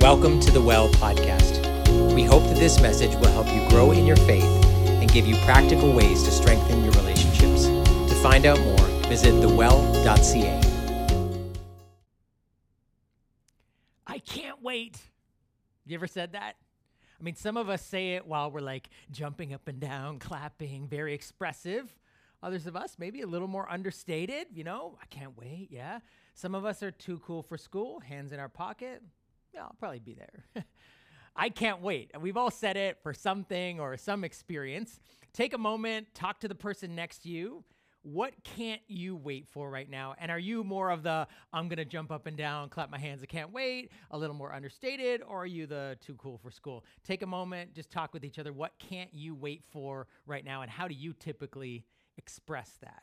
Welcome 0.00 0.40
to 0.40 0.50
the 0.50 0.62
Well 0.62 0.88
podcast. 0.94 2.14
We 2.14 2.24
hope 2.24 2.42
that 2.44 2.56
this 2.56 2.80
message 2.80 3.14
will 3.16 3.30
help 3.32 3.52
you 3.52 3.68
grow 3.68 3.92
in 3.92 4.06
your 4.06 4.16
faith 4.16 4.64
and 4.86 5.12
give 5.12 5.26
you 5.26 5.36
practical 5.44 5.92
ways 5.92 6.22
to 6.22 6.30
strengthen 6.30 6.82
your 6.82 6.92
relationships. 6.94 7.66
To 7.66 8.14
find 8.22 8.46
out 8.46 8.58
more, 8.60 8.86
visit 9.10 9.32
thewell.ca. 9.42 10.62
I 14.06 14.18
can't 14.20 14.62
wait. 14.62 14.98
You 15.84 15.96
ever 15.96 16.06
said 16.06 16.32
that? 16.32 16.56
I 17.20 17.22
mean, 17.22 17.36
some 17.36 17.58
of 17.58 17.68
us 17.68 17.84
say 17.84 18.14
it 18.14 18.26
while 18.26 18.50
we're 18.50 18.60
like 18.60 18.88
jumping 19.10 19.52
up 19.52 19.68
and 19.68 19.80
down, 19.80 20.18
clapping, 20.18 20.88
very 20.88 21.12
expressive. 21.12 21.94
Others 22.42 22.66
of 22.66 22.74
us, 22.74 22.96
maybe 22.98 23.20
a 23.20 23.26
little 23.26 23.48
more 23.48 23.70
understated, 23.70 24.46
you 24.54 24.64
know, 24.64 24.96
I 25.02 25.04
can't 25.14 25.36
wait, 25.36 25.68
yeah. 25.70 25.98
Some 26.32 26.54
of 26.54 26.64
us 26.64 26.82
are 26.82 26.90
too 26.90 27.18
cool 27.18 27.42
for 27.42 27.58
school, 27.58 28.00
hands 28.00 28.32
in 28.32 28.40
our 28.40 28.48
pocket. 28.48 29.02
Yeah, 29.54 29.62
I'll 29.62 29.76
probably 29.78 29.98
be 29.98 30.14
there. 30.14 30.64
I 31.36 31.48
can't 31.48 31.80
wait. 31.80 32.10
We've 32.20 32.36
all 32.36 32.50
said 32.50 32.76
it 32.76 32.98
for 33.02 33.14
something 33.14 33.80
or 33.80 33.96
some 33.96 34.24
experience. 34.24 35.00
Take 35.32 35.54
a 35.54 35.58
moment, 35.58 36.08
talk 36.14 36.40
to 36.40 36.48
the 36.48 36.54
person 36.54 36.94
next 36.94 37.18
to 37.22 37.28
you. 37.28 37.64
What 38.02 38.32
can't 38.44 38.80
you 38.88 39.14
wait 39.14 39.46
for 39.46 39.68
right 39.68 39.88
now? 39.88 40.14
And 40.18 40.30
are 40.30 40.38
you 40.38 40.64
more 40.64 40.90
of 40.90 41.02
the 41.02 41.26
I'm 41.52 41.68
going 41.68 41.76
to 41.76 41.84
jump 41.84 42.10
up 42.10 42.26
and 42.26 42.36
down, 42.36 42.70
clap 42.70 42.90
my 42.90 42.98
hands, 42.98 43.22
I 43.22 43.26
can't 43.26 43.52
wait, 43.52 43.92
a 44.10 44.16
little 44.16 44.34
more 44.34 44.54
understated, 44.54 45.22
or 45.22 45.42
are 45.42 45.46
you 45.46 45.66
the 45.66 45.98
too 46.00 46.14
cool 46.14 46.38
for 46.38 46.50
school? 46.50 46.84
Take 47.04 47.22
a 47.22 47.26
moment, 47.26 47.74
just 47.74 47.90
talk 47.90 48.14
with 48.14 48.24
each 48.24 48.38
other. 48.38 48.54
What 48.54 48.72
can't 48.78 49.12
you 49.12 49.34
wait 49.34 49.62
for 49.70 50.06
right 50.26 50.44
now? 50.44 50.62
And 50.62 50.70
how 50.70 50.88
do 50.88 50.94
you 50.94 51.12
typically 51.12 51.84
express 52.16 52.78
that? 52.80 53.02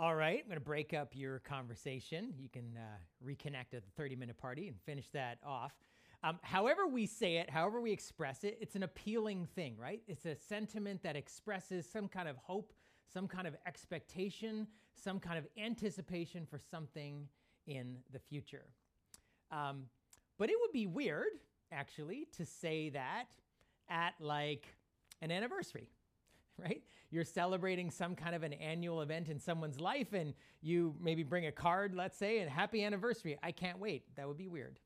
All 0.00 0.14
right, 0.14 0.40
I'm 0.42 0.46
going 0.46 0.58
to 0.58 0.64
break 0.64 0.94
up 0.94 1.10
your 1.12 1.40
conversation. 1.40 2.32
You 2.38 2.48
can 2.48 2.74
uh, 2.74 2.96
reconnect 3.22 3.74
at 3.74 3.84
the 3.84 3.90
30 3.98 4.16
minute 4.16 4.38
party 4.38 4.66
and 4.66 4.80
finish 4.86 5.10
that 5.10 5.36
off. 5.44 5.74
Um, 6.24 6.38
however, 6.40 6.86
we 6.86 7.04
say 7.04 7.36
it, 7.36 7.50
however, 7.50 7.82
we 7.82 7.92
express 7.92 8.42
it, 8.42 8.56
it's 8.62 8.76
an 8.76 8.82
appealing 8.82 9.44
thing, 9.54 9.76
right? 9.76 10.00
It's 10.08 10.24
a 10.24 10.34
sentiment 10.36 11.02
that 11.02 11.16
expresses 11.16 11.84
some 11.86 12.08
kind 12.08 12.30
of 12.30 12.38
hope, 12.38 12.72
some 13.12 13.28
kind 13.28 13.46
of 13.46 13.54
expectation, 13.66 14.66
some 14.94 15.20
kind 15.20 15.36
of 15.36 15.46
anticipation 15.62 16.46
for 16.46 16.58
something 16.58 17.28
in 17.66 17.98
the 18.10 18.18
future. 18.18 18.64
Um, 19.50 19.82
but 20.38 20.48
it 20.48 20.56
would 20.62 20.72
be 20.72 20.86
weird, 20.86 21.40
actually, 21.72 22.26
to 22.38 22.46
say 22.46 22.88
that 22.88 23.26
at 23.90 24.14
like 24.18 24.66
an 25.20 25.30
anniversary 25.30 25.90
right? 26.62 26.82
You're 27.10 27.24
celebrating 27.24 27.90
some 27.90 28.14
kind 28.14 28.34
of 28.34 28.42
an 28.42 28.52
annual 28.54 29.02
event 29.02 29.28
in 29.28 29.38
someone's 29.38 29.80
life 29.80 30.12
and 30.12 30.34
you 30.62 30.94
maybe 31.00 31.22
bring 31.22 31.46
a 31.46 31.52
card, 31.52 31.94
let's 31.94 32.16
say, 32.16 32.38
and 32.38 32.48
happy 32.48 32.84
anniversary. 32.84 33.38
I 33.42 33.52
can't 33.52 33.78
wait. 33.78 34.04
That 34.16 34.28
would 34.28 34.38
be 34.38 34.48
weird. 34.48 34.78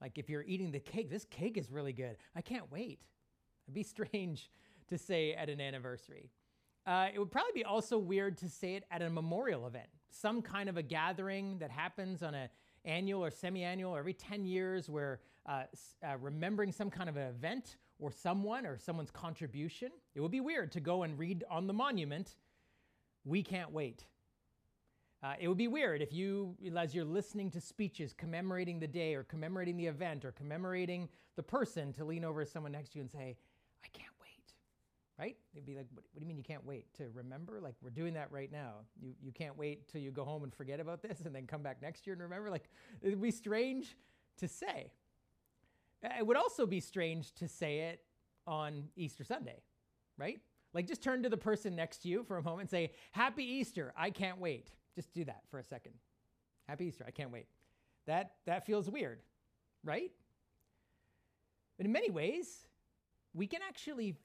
Like 0.00 0.18
if 0.18 0.28
you're 0.28 0.42
eating 0.42 0.72
the 0.72 0.80
cake, 0.80 1.10
this 1.10 1.24
cake 1.24 1.56
is 1.56 1.70
really 1.70 1.92
good. 1.92 2.16
I 2.34 2.40
can't 2.40 2.70
wait. 2.70 3.00
It'd 3.66 3.74
be 3.74 3.82
strange 3.84 4.50
to 4.88 4.98
say 4.98 5.34
at 5.34 5.48
an 5.48 5.60
anniversary. 5.60 6.30
Uh, 6.84 7.08
it 7.14 7.18
would 7.18 7.30
probably 7.30 7.52
be 7.54 7.64
also 7.64 7.96
weird 7.96 8.36
to 8.38 8.48
say 8.48 8.74
it 8.74 8.84
at 8.90 9.02
a 9.02 9.08
memorial 9.08 9.68
event, 9.68 9.86
some 10.10 10.42
kind 10.42 10.68
of 10.68 10.76
a 10.76 10.82
gathering 10.82 11.58
that 11.58 11.70
happens 11.70 12.24
on 12.24 12.34
a 12.34 12.50
annual 12.84 13.24
or 13.24 13.30
semi-annual 13.30 13.96
every 13.96 14.12
10 14.12 14.44
years 14.44 14.90
where 14.90 15.20
uh, 15.46 15.62
uh, 16.04 16.16
remembering 16.20 16.72
some 16.72 16.90
kind 16.90 17.08
of 17.08 17.16
an 17.16 17.28
event 17.28 17.76
or 18.02 18.10
someone 18.10 18.66
or 18.66 18.78
someone's 18.78 19.10
contribution. 19.10 19.90
It 20.14 20.20
would 20.20 20.30
be 20.30 20.40
weird 20.40 20.72
to 20.72 20.80
go 20.80 21.02
and 21.04 21.18
read 21.18 21.44
on 21.50 21.66
the 21.66 21.72
monument, 21.72 22.36
we 23.24 23.42
can't 23.42 23.72
wait. 23.72 24.04
Uh, 25.22 25.34
it 25.38 25.46
would 25.46 25.58
be 25.58 25.68
weird 25.68 26.02
if 26.02 26.12
you, 26.12 26.56
as 26.76 26.94
you're 26.94 27.04
listening 27.04 27.50
to 27.52 27.60
speeches 27.60 28.12
commemorating 28.12 28.80
the 28.80 28.88
day 28.88 29.14
or 29.14 29.22
commemorating 29.22 29.76
the 29.76 29.86
event 29.86 30.24
or 30.24 30.32
commemorating 30.32 31.08
the 31.36 31.42
person, 31.42 31.92
to 31.92 32.04
lean 32.04 32.24
over 32.24 32.44
to 32.44 32.50
someone 32.50 32.72
next 32.72 32.90
to 32.90 32.98
you 32.98 33.02
and 33.02 33.10
say, 33.10 33.36
I 33.84 33.88
can't 33.92 34.10
wait 34.20 34.52
right? 35.18 35.36
They'd 35.54 35.64
be 35.64 35.76
like, 35.76 35.86
what, 35.94 36.04
what 36.12 36.18
do 36.18 36.20
you 36.20 36.26
mean 36.26 36.36
you 36.36 36.42
can't 36.42 36.66
wait 36.66 36.92
to 36.96 37.04
remember? 37.14 37.60
Like 37.60 37.74
we're 37.82 37.90
doing 37.90 38.14
that 38.14 38.32
right 38.32 38.50
now. 38.50 38.72
You 39.00 39.12
you 39.22 39.32
can't 39.32 39.56
wait 39.56 39.88
till 39.88 40.00
you 40.00 40.10
go 40.10 40.24
home 40.24 40.42
and 40.42 40.52
forget 40.52 40.80
about 40.80 41.02
this 41.02 41.20
and 41.24 41.34
then 41.34 41.46
come 41.46 41.62
back 41.62 41.80
next 41.80 42.06
year 42.06 42.14
and 42.14 42.22
remember. 42.22 42.50
Like 42.50 42.68
it'd 43.02 43.20
be 43.20 43.30
strange 43.30 43.96
to 44.38 44.48
say. 44.48 44.90
Uh, 46.04 46.08
It 46.18 46.26
would 46.26 46.36
also 46.36 46.66
be 46.66 46.80
strange 46.80 47.32
to 47.34 47.48
say 47.48 47.80
it 47.80 48.00
on 48.46 48.84
Easter 48.96 49.24
Sunday, 49.24 49.62
right? 50.18 50.40
Like 50.74 50.86
just 50.86 51.02
turn 51.02 51.22
to 51.22 51.28
the 51.28 51.36
person 51.36 51.76
next 51.76 51.98
to 51.98 52.08
you 52.08 52.24
for 52.24 52.38
a 52.38 52.42
moment 52.42 52.62
and 52.62 52.70
say, 52.70 52.92
Happy 53.12 53.44
Easter, 53.44 53.92
I 53.96 54.10
can't 54.10 54.38
wait. 54.38 54.70
Just 54.94 55.12
do 55.12 55.24
that 55.24 55.42
for 55.50 55.58
a 55.58 55.64
second. 55.64 55.92
Happy 56.68 56.86
Easter, 56.86 57.04
I 57.06 57.10
can't 57.10 57.30
wait. 57.30 57.46
That 58.06 58.32
that 58.46 58.66
feels 58.66 58.90
weird, 58.90 59.20
right? 59.84 60.10
But 61.76 61.86
in 61.86 61.92
many 61.92 62.10
ways, 62.10 62.66
we 63.34 63.46
can 63.46 63.60
actually 63.66 64.16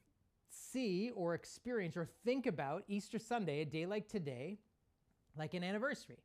see 0.50 1.12
or 1.16 1.34
experience 1.34 1.96
or 1.96 2.08
think 2.26 2.46
about 2.48 2.84
Easter 2.88 3.20
Sunday, 3.20 3.62
a 3.62 3.66
day 3.66 3.86
like 3.86 4.08
today, 4.08 4.58
like 5.38 5.54
an 5.54 5.64
anniversary. 5.64 6.18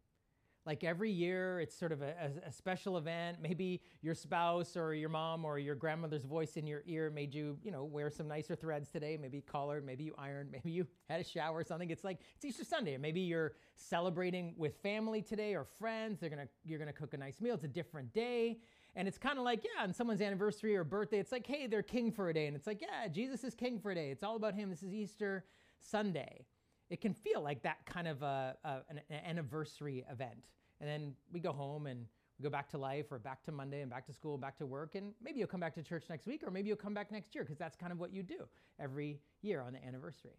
Like 0.64 0.84
every 0.84 1.10
year, 1.10 1.58
it's 1.58 1.76
sort 1.76 1.90
of 1.90 2.02
a, 2.02 2.14
a- 2.46 2.52
special 2.52 2.96
event. 2.96 3.38
Maybe 3.42 3.80
your 4.00 4.14
spouse 4.14 4.76
or 4.76 4.94
your 4.94 5.08
mom 5.08 5.44
or 5.44 5.58
your 5.58 5.74
grandmother's 5.74 6.24
voice 6.24 6.56
in 6.56 6.66
your 6.68 6.82
ear 6.86 7.10
made 7.10 7.34
you, 7.34 7.58
you 7.64 7.72
know, 7.72 7.84
wear 7.84 8.10
some 8.10 8.28
nicer 8.28 8.54
threads 8.54 8.88
today. 8.88 9.18
Maybe 9.20 9.40
collared, 9.40 9.84
maybe 9.84 10.04
you 10.04 10.14
ironed, 10.16 10.52
maybe 10.52 10.70
you 10.70 10.86
had 11.10 11.20
a 11.20 11.24
shower 11.24 11.58
or 11.58 11.64
something. 11.64 11.90
It's 11.90 12.04
like 12.04 12.20
it's 12.36 12.44
Easter 12.44 12.64
Sunday. 12.64 12.96
Maybe 12.96 13.20
you're 13.20 13.54
celebrating 13.74 14.54
with 14.56 14.76
family 14.82 15.20
today 15.20 15.54
or 15.54 15.64
friends. 15.64 16.20
They're 16.20 16.30
gonna 16.30 16.48
you're 16.64 16.78
gonna 16.78 16.92
cook 16.92 17.14
a 17.14 17.16
nice 17.16 17.40
meal. 17.40 17.54
It's 17.54 17.64
a 17.64 17.68
different 17.68 18.12
day. 18.12 18.58
And 18.94 19.08
it's 19.08 19.18
kind 19.18 19.38
of 19.38 19.44
like, 19.44 19.64
yeah, 19.64 19.84
on 19.84 19.92
someone's 19.94 20.20
anniversary 20.20 20.76
or 20.76 20.84
birthday, 20.84 21.18
it's 21.18 21.32
like, 21.32 21.46
hey, 21.46 21.66
they're 21.66 21.82
king 21.82 22.12
for 22.12 22.28
a 22.28 22.34
day. 22.34 22.46
And 22.46 22.54
it's 22.54 22.66
like, 22.66 22.82
yeah, 22.82 23.08
Jesus 23.08 23.42
is 23.42 23.54
king 23.54 23.78
for 23.80 23.90
a 23.90 23.94
day. 23.94 24.10
It's 24.10 24.22
all 24.22 24.36
about 24.36 24.54
him. 24.54 24.68
This 24.68 24.82
is 24.82 24.92
Easter 24.92 25.46
Sunday. 25.80 26.44
It 26.90 27.00
can 27.00 27.14
feel 27.14 27.40
like 27.40 27.62
that 27.62 27.84
kind 27.86 28.06
of 28.06 28.22
a, 28.22 28.56
a, 28.64 28.68
an, 28.88 29.00
an 29.10 29.20
anniversary 29.24 30.04
event. 30.10 30.44
And 30.80 30.88
then 30.88 31.14
we 31.32 31.40
go 31.40 31.52
home 31.52 31.86
and 31.86 32.06
we 32.38 32.42
go 32.42 32.50
back 32.50 32.68
to 32.70 32.78
life 32.78 33.06
or 33.10 33.18
back 33.18 33.42
to 33.44 33.52
Monday 33.52 33.82
and 33.82 33.90
back 33.90 34.06
to 34.06 34.12
school 34.12 34.36
back 34.36 34.58
to 34.58 34.66
work. 34.66 34.94
And 34.94 35.12
maybe 35.22 35.38
you'll 35.38 35.48
come 35.48 35.60
back 35.60 35.74
to 35.74 35.82
church 35.82 36.04
next 36.10 36.26
week 36.26 36.42
or 36.44 36.50
maybe 36.50 36.68
you'll 36.68 36.76
come 36.76 36.94
back 36.94 37.10
next 37.10 37.34
year 37.34 37.44
because 37.44 37.58
that's 37.58 37.76
kind 37.76 37.92
of 37.92 37.98
what 37.98 38.12
you 38.12 38.22
do 38.22 38.46
every 38.78 39.20
year 39.42 39.62
on 39.62 39.72
the 39.72 39.84
anniversary. 39.84 40.38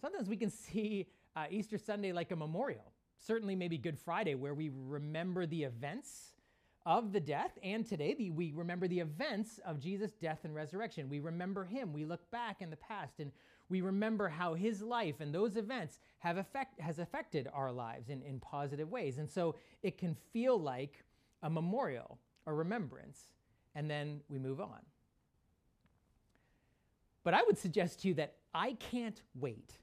Sometimes 0.00 0.28
we 0.28 0.36
can 0.36 0.50
see 0.50 1.06
uh, 1.34 1.46
Easter 1.50 1.78
Sunday 1.78 2.12
like 2.12 2.30
a 2.30 2.36
memorial. 2.36 2.92
Certainly, 3.18 3.54
maybe 3.54 3.78
Good 3.78 3.98
Friday, 3.98 4.34
where 4.34 4.52
we 4.54 4.70
remember 4.74 5.46
the 5.46 5.62
events 5.62 6.32
of 6.84 7.12
the 7.12 7.20
death, 7.20 7.56
and 7.62 7.86
today 7.86 8.14
the, 8.14 8.30
we 8.30 8.52
remember 8.52 8.88
the 8.88 8.98
events 8.98 9.60
of 9.64 9.78
Jesus' 9.78 10.10
death 10.20 10.40
and 10.42 10.52
resurrection. 10.54 11.08
We 11.08 11.20
remember 11.20 11.64
him. 11.64 11.92
We 11.92 12.04
look 12.04 12.28
back 12.32 12.60
in 12.60 12.70
the 12.70 12.76
past 12.76 13.20
and 13.20 13.30
we 13.72 13.80
remember 13.80 14.28
how 14.28 14.52
his 14.52 14.82
life 14.82 15.20
and 15.20 15.34
those 15.34 15.56
events 15.56 15.98
have 16.18 16.36
effect, 16.36 16.78
has 16.78 16.98
affected 16.98 17.48
our 17.54 17.72
lives 17.72 18.10
in, 18.10 18.20
in 18.20 18.38
positive 18.38 18.90
ways. 18.90 19.16
And 19.16 19.30
so 19.30 19.54
it 19.82 19.96
can 19.96 20.14
feel 20.30 20.60
like 20.60 21.02
a 21.42 21.48
memorial, 21.48 22.18
a 22.46 22.52
remembrance, 22.52 23.18
and 23.74 23.90
then 23.90 24.20
we 24.28 24.38
move 24.38 24.60
on. 24.60 24.80
But 27.24 27.32
I 27.32 27.42
would 27.44 27.56
suggest 27.56 28.02
to 28.02 28.08
you 28.08 28.14
that 28.14 28.34
I 28.52 28.74
can't 28.74 29.22
wait 29.34 29.78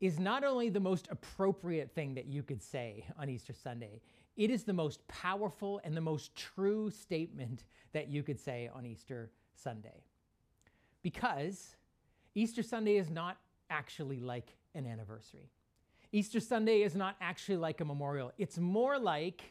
is 0.00 0.18
not 0.18 0.42
only 0.42 0.70
the 0.70 0.80
most 0.80 1.06
appropriate 1.10 1.90
thing 1.94 2.14
that 2.14 2.24
you 2.24 2.42
could 2.42 2.62
say 2.62 3.04
on 3.18 3.28
Easter 3.28 3.52
Sunday, 3.52 4.00
it 4.38 4.48
is 4.48 4.64
the 4.64 4.72
most 4.72 5.06
powerful 5.06 5.82
and 5.84 5.94
the 5.94 6.00
most 6.00 6.34
true 6.34 6.90
statement 6.90 7.64
that 7.92 8.08
you 8.08 8.22
could 8.22 8.40
say 8.40 8.70
on 8.74 8.86
Easter 8.86 9.30
Sunday. 9.54 10.02
Because 11.02 11.76
Easter 12.34 12.62
Sunday 12.62 12.96
is 12.96 13.10
not 13.10 13.38
actually 13.70 14.20
like 14.20 14.56
an 14.74 14.86
anniversary. 14.86 15.50
Easter 16.12 16.40
Sunday 16.40 16.82
is 16.82 16.94
not 16.94 17.16
actually 17.20 17.56
like 17.56 17.80
a 17.80 17.84
memorial. 17.84 18.32
It's 18.38 18.58
more 18.58 18.98
like, 18.98 19.42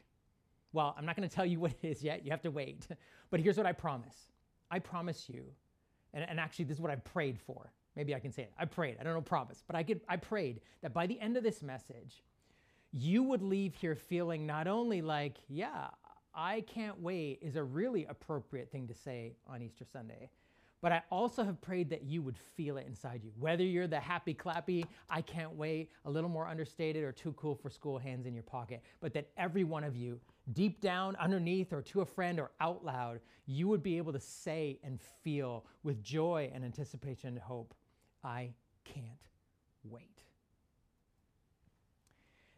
well, 0.71 0.95
I'm 0.97 1.06
not 1.06 1.15
going 1.15 1.27
to 1.27 1.33
tell 1.33 1.45
you 1.45 1.59
what 1.62 1.71
it 1.81 1.88
is 1.88 2.03
yet. 2.03 2.25
You 2.25 2.31
have 2.31 2.41
to 2.41 2.51
wait. 2.51 2.88
But 3.30 3.39
here's 3.39 3.57
what 3.57 3.65
I 3.65 3.71
promise 3.71 4.27
I 4.69 4.77
promise 4.77 5.27
you, 5.27 5.45
and, 6.13 6.24
and 6.30 6.39
actually, 6.39 6.65
this 6.65 6.77
is 6.77 6.81
what 6.81 6.91
I 6.91 6.97
prayed 6.97 7.39
for. 7.39 7.71
Maybe 7.95 8.13
I 8.13 8.19
can 8.19 8.31
say 8.31 8.44
it. 8.44 8.53
I 8.59 8.65
prayed. 8.65 8.97
I 9.00 9.03
don't 9.03 9.13
know 9.13 9.21
promise, 9.21 9.63
but 9.65 9.75
I, 9.75 9.81
could, 9.81 10.01
I 10.07 10.18
prayed 10.18 10.62
that 10.83 10.94
by 10.94 11.07
the 11.07 11.19
end 11.19 11.35
of 11.35 11.41
this 11.41 11.63
message, 11.63 12.21
you 12.91 13.24
would 13.24 13.41
leave 13.41 13.74
here 13.74 13.95
feeling 13.95 14.45
not 14.45 14.68
only 14.68 15.01
like, 15.01 15.38
yeah, 15.47 15.88
I 16.35 16.62
can't 16.62 17.01
wait 17.01 17.39
is 17.41 17.56
a 17.56 17.63
really 17.63 18.06
appropriate 18.06 18.71
thing 18.71 18.88
to 18.88 18.94
say 18.94 19.33
on 19.47 19.62
Easter 19.63 19.85
Sunday, 19.91 20.30
but 20.83 20.91
I 20.91 21.01
also 21.09 21.45
have 21.45 21.62
prayed 21.62 21.89
that 21.91 22.03
you 22.03 22.21
would 22.21 22.38
feel 22.38 22.75
it 22.75 22.85
inside 22.85 23.21
you. 23.24 23.31
Whether 23.39 23.63
you're 23.63 23.88
the 23.88 24.01
happy 24.01 24.33
clappy, 24.33 24.83
I 25.09 25.21
can't 25.21 25.56
wait, 25.56 25.89
a 26.03 26.12
little 26.12 26.30
more 26.30 26.45
understated, 26.45 27.06
or 27.06 27.13
too 27.13 27.31
cool 27.38 27.56
for 27.56 27.69
school 27.69 27.97
hands 27.97 28.25
in 28.25 28.33
your 28.33 28.44
pocket, 28.44 28.83
but 29.00 29.13
that 29.13 29.30
every 29.38 29.63
one 29.63 29.85
of 29.85 29.95
you, 29.95 30.19
deep 30.51 30.81
down, 30.81 31.15
underneath, 31.15 31.71
or 31.71 31.81
to 31.83 32.01
a 32.01 32.06
friend, 32.06 32.38
or 32.38 32.51
out 32.59 32.83
loud, 32.83 33.21
you 33.45 33.69
would 33.69 33.81
be 33.81 33.97
able 33.97 34.12
to 34.12 34.19
say 34.19 34.77
and 34.83 35.00
feel 35.24 35.65
with 35.83 36.03
joy 36.03 36.51
and 36.53 36.65
anticipation 36.65 37.30
and 37.30 37.39
hope, 37.39 37.74
I 38.21 38.50
can't 38.83 39.06
wait. 39.85 40.21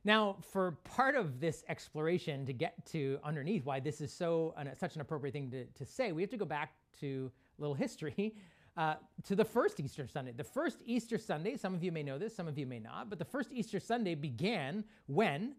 Now, 0.04 0.38
for 0.52 0.72
part 0.84 1.14
of 1.14 1.40
this 1.40 1.64
exploration 1.70 2.44
to 2.48 2.54
get 2.54 2.84
to 2.88 3.20
underneath 3.24 3.66
why 3.66 3.80
this 3.82 4.02
is 4.02 4.12
so 4.12 4.56
such 4.80 4.96
an 4.96 5.02
appropriate 5.02 5.34
thing 5.34 5.52
to, 5.52 5.66
to 5.66 5.86
say, 5.86 6.12
we 6.12 6.24
have 6.24 6.32
to 6.32 6.38
go 6.38 6.46
back 6.46 6.74
to 7.02 7.32
little 7.58 7.76
history 7.76 8.36
uh, 8.78 8.96
to 9.24 9.36
the 9.36 9.46
first 9.46 9.80
Easter 9.80 10.08
Sunday. 10.08 10.32
The 10.32 10.44
first 10.44 10.80
Easter 10.86 11.18
Sunday, 11.18 11.58
some 11.58 11.74
of 11.74 11.84
you 11.84 11.92
may 11.92 12.04
know 12.04 12.18
this, 12.18 12.36
some 12.36 12.48
of 12.48 12.58
you 12.58 12.66
may 12.66 12.80
not, 12.80 13.10
but 13.10 13.20
the 13.20 13.26
first 13.26 13.52
Easter 13.52 13.80
Sunday 13.80 14.16
began 14.16 14.84
when 15.08 15.56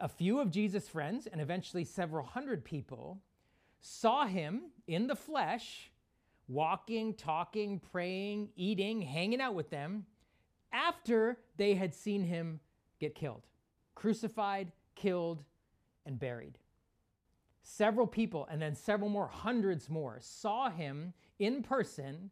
a 0.00 0.08
few 0.08 0.40
of 0.40 0.50
Jesus' 0.50 0.88
friends 0.88 1.26
and 1.26 1.40
eventually 1.40 1.84
several 1.84 2.24
hundred 2.24 2.64
people 2.64 3.20
saw 3.80 4.26
him 4.26 4.62
in 4.86 5.06
the 5.06 5.14
flesh, 5.14 5.90
walking, 6.48 7.14
talking, 7.14 7.78
praying, 7.78 8.48
eating, 8.56 9.00
hanging 9.02 9.40
out 9.40 9.54
with 9.54 9.70
them 9.70 10.04
after 10.72 11.38
they 11.56 11.74
had 11.74 11.94
seen 11.94 12.24
him 12.24 12.60
get 12.98 13.14
killed 13.14 13.42
crucified, 13.94 14.70
killed, 14.94 15.42
and 16.06 16.20
buried. 16.20 16.56
Several 17.62 18.06
people, 18.06 18.46
and 18.50 18.60
then 18.60 18.74
several 18.74 19.10
more, 19.10 19.28
hundreds 19.28 19.90
more, 19.90 20.18
saw 20.20 20.70
him 20.70 21.12
in 21.38 21.62
person, 21.62 22.30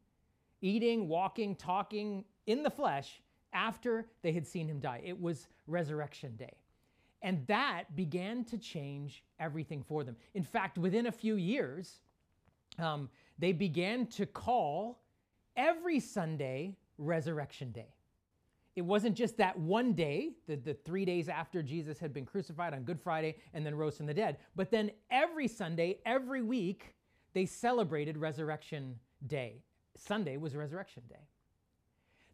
eating, 0.61 1.09
walking, 1.09 1.55
talking 1.55 2.25
in 2.47 2.63
the 2.63 2.71
flesh 2.71 3.21
after 3.53 4.07
they 4.23 4.33
had 4.33 4.47
seen 4.47 4.69
him 4.69 4.81
die. 4.81 5.03
It 5.05 5.21
was 5.21 5.49
Resurrection 5.67 6.37
Day. 6.37 6.57
And 7.23 7.47
that 7.47 7.97
began 7.97 8.45
to 8.45 8.59
change 8.59 9.25
everything 9.41 9.83
for 9.83 10.05
them. 10.05 10.17
In 10.35 10.43
fact, 10.43 10.79
within 10.79 11.07
a 11.07 11.13
few 11.13 11.37
years, 11.37 12.01
um, 12.79 13.09
they 13.39 13.53
began 13.53 14.07
to 14.09 14.27
call 14.27 15.01
every 15.57 15.99
Sunday 16.01 16.77
Resurrection 16.99 17.73
Day 17.73 17.96
it 18.77 18.85
wasn't 18.85 19.17
just 19.17 19.39
that 19.39 19.59
one 19.59 19.95
day, 19.95 20.33
the, 20.47 20.57
the 20.57 20.75
three 20.75 21.07
days 21.07 21.31
after 21.31 21.63
Jesus 21.63 21.99
had 21.99 22.13
been 22.13 22.27
crucified 22.27 22.75
on 22.75 22.83
Good 22.83 23.01
Friday 23.01 23.37
and 23.55 23.65
then 23.65 23.75
rose 23.75 23.97
from 23.97 24.05
the 24.05 24.15
dead, 24.15 24.37
but 24.55 24.71
then 24.71 24.91
every 25.11 25.49
Sunday, 25.49 25.99
every 26.05 26.43
week, 26.43 26.95
they 27.33 27.47
celebrated 27.47 28.19
Resurrection 28.19 28.99
Day. 29.27 29.63
Sunday 29.97 30.37
was 30.37 30.55
Resurrection 30.55 31.03
Day. 31.09 31.27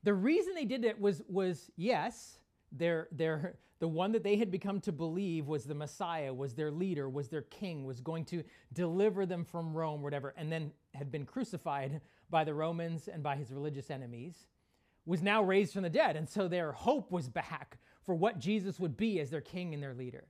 The 0.02 0.14
reason 0.14 0.54
they 0.54 0.64
did 0.64 0.84
it 0.84 1.00
was, 1.00 1.22
was 1.28 1.70
yes, 1.76 2.38
their, 2.72 3.06
their, 3.12 3.54
the 3.78 3.86
one 3.86 4.10
that 4.10 4.24
they 4.24 4.36
had 4.36 4.50
become 4.50 4.80
to 4.80 4.90
believe 4.90 5.46
was 5.46 5.62
the 5.62 5.76
Messiah, 5.76 6.34
was 6.34 6.54
their 6.54 6.72
leader, 6.72 7.08
was 7.08 7.28
their 7.28 7.42
king, 7.42 7.84
was 7.84 8.00
going 8.00 8.24
to 8.26 8.42
deliver 8.72 9.26
them 9.26 9.44
from 9.44 9.72
Rome, 9.72 10.02
whatever, 10.02 10.34
and 10.36 10.50
then 10.50 10.72
had 10.92 11.12
been 11.12 11.24
crucified 11.24 12.00
by 12.30 12.42
the 12.42 12.52
Romans 12.52 13.06
and 13.06 13.22
by 13.22 13.36
his 13.36 13.52
religious 13.52 13.92
enemies 13.92 14.46
was 15.06 15.22
now 15.22 15.42
raised 15.42 15.72
from 15.72 15.82
the 15.82 15.90
dead. 15.90 16.16
And 16.16 16.28
so 16.28 16.48
their 16.48 16.72
hope 16.72 17.10
was 17.10 17.28
back 17.28 17.78
for 18.04 18.14
what 18.14 18.38
Jesus 18.38 18.78
would 18.78 18.96
be 18.96 19.20
as 19.20 19.30
their 19.30 19.40
king 19.40 19.74
and 19.74 19.82
their 19.82 19.94
leader. 19.94 20.24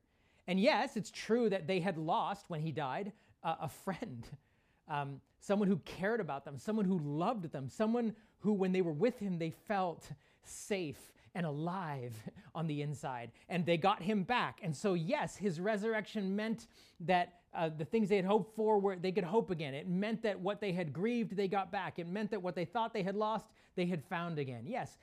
And 0.46 0.58
yes, 0.58 0.96
it's 0.96 1.10
true 1.10 1.48
that 1.50 1.66
they 1.66 1.80
had 1.80 1.98
lost 1.98 2.46
when 2.48 2.60
he 2.60 2.72
died 2.72 3.12
uh, 3.44 3.56
a 3.60 3.68
friend, 3.68 4.26
um, 4.88 5.20
someone 5.40 5.68
who 5.68 5.78
cared 5.78 6.20
about 6.20 6.44
them, 6.44 6.58
someone 6.58 6.84
who 6.84 6.98
loved 6.98 7.50
them, 7.52 7.68
someone 7.68 8.14
who, 8.38 8.52
when 8.52 8.72
they 8.72 8.82
were 8.82 8.92
with 8.92 9.18
him, 9.18 9.38
they 9.38 9.50
felt 9.50 10.08
safe 10.42 11.12
and 11.34 11.46
alive 11.46 12.14
on 12.54 12.66
the 12.66 12.82
inside. 12.82 13.30
And 13.48 13.64
they 13.64 13.76
got 13.76 14.02
him 14.02 14.22
back. 14.22 14.60
And 14.62 14.76
so, 14.76 14.94
yes, 14.94 15.36
his 15.36 15.60
resurrection 15.60 16.34
meant 16.34 16.66
that 17.00 17.40
uh, 17.54 17.68
the 17.76 17.84
things 17.84 18.08
they 18.08 18.16
had 18.16 18.24
hoped 18.24 18.56
for 18.56 18.78
were 18.78 18.96
they 18.96 19.12
could 19.12 19.24
hope 19.24 19.50
again. 19.50 19.74
It 19.74 19.86
meant 19.86 20.22
that 20.22 20.40
what 20.40 20.60
they 20.60 20.72
had 20.72 20.92
grieved, 20.92 21.36
they 21.36 21.48
got 21.48 21.70
back. 21.70 21.98
It 21.98 22.08
meant 22.08 22.30
that 22.30 22.42
what 22.42 22.54
they 22.54 22.64
thought 22.64 22.94
they 22.94 23.02
had 23.02 23.14
lost, 23.14 23.46
they 23.74 23.86
had 23.86 24.04
found 24.04 24.38
again. 24.38 24.64
Yes. 24.66 24.98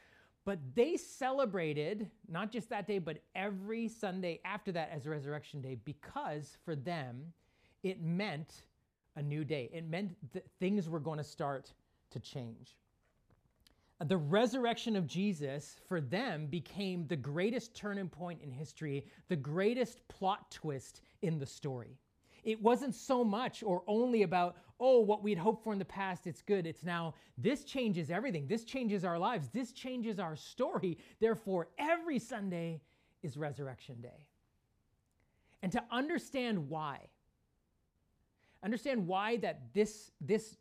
But 0.45 0.59
they 0.73 0.97
celebrated 0.97 2.09
not 2.27 2.51
just 2.51 2.69
that 2.69 2.87
day, 2.87 2.99
but 2.99 3.19
every 3.35 3.87
Sunday 3.87 4.39
after 4.45 4.71
that 4.71 4.89
as 4.93 5.05
Resurrection 5.05 5.61
Day 5.61 5.77
because 5.85 6.57
for 6.63 6.75
them, 6.75 7.33
it 7.83 8.01
meant 8.01 8.63
a 9.15 9.21
new 9.21 9.43
day. 9.43 9.69
It 9.73 9.87
meant 9.87 10.15
that 10.33 10.45
things 10.59 10.89
were 10.89 10.99
going 10.99 11.17
to 11.17 11.23
start 11.23 11.73
to 12.11 12.19
change 12.19 12.75
the 14.05 14.17
resurrection 14.17 14.95
of 14.95 15.07
Jesus 15.07 15.79
for 15.87 15.99
them 15.99 16.47
became 16.47 17.05
the 17.07 17.17
greatest 17.17 17.75
turning 17.75 18.07
point 18.07 18.41
in 18.41 18.51
history, 18.51 19.05
the 19.27 19.35
greatest 19.35 20.07
plot 20.07 20.49
twist 20.51 21.01
in 21.21 21.37
the 21.37 21.45
story. 21.45 21.97
It 22.43 22.61
wasn't 22.61 22.95
so 22.95 23.23
much 23.23 23.63
or 23.63 23.83
only 23.87 24.23
about, 24.23 24.55
oh, 24.79 24.99
what 24.99 25.23
we'd 25.23 25.37
hoped 25.37 25.63
for 25.63 25.73
in 25.73 25.79
the 25.79 25.85
past, 25.85 26.27
it's 26.27 26.41
good. 26.41 26.65
It's 26.65 26.83
now, 26.83 27.13
this 27.37 27.63
changes 27.63 28.09
everything. 28.09 28.47
This 28.47 28.63
changes 28.63 29.03
our 29.03 29.19
lives. 29.19 29.49
This 29.49 29.71
changes 29.71 30.19
our 30.19 30.35
story. 30.35 30.97
Therefore, 31.19 31.67
every 31.77 32.19
Sunday 32.19 32.81
is 33.23 33.37
Resurrection 33.37 34.01
Day. 34.01 34.27
And 35.61 35.71
to 35.73 35.83
understand 35.91 36.69
why, 36.69 37.07
understand 38.63 39.05
why 39.05 39.37
that 39.37 39.73
this, 39.73 40.11
this 40.21 40.57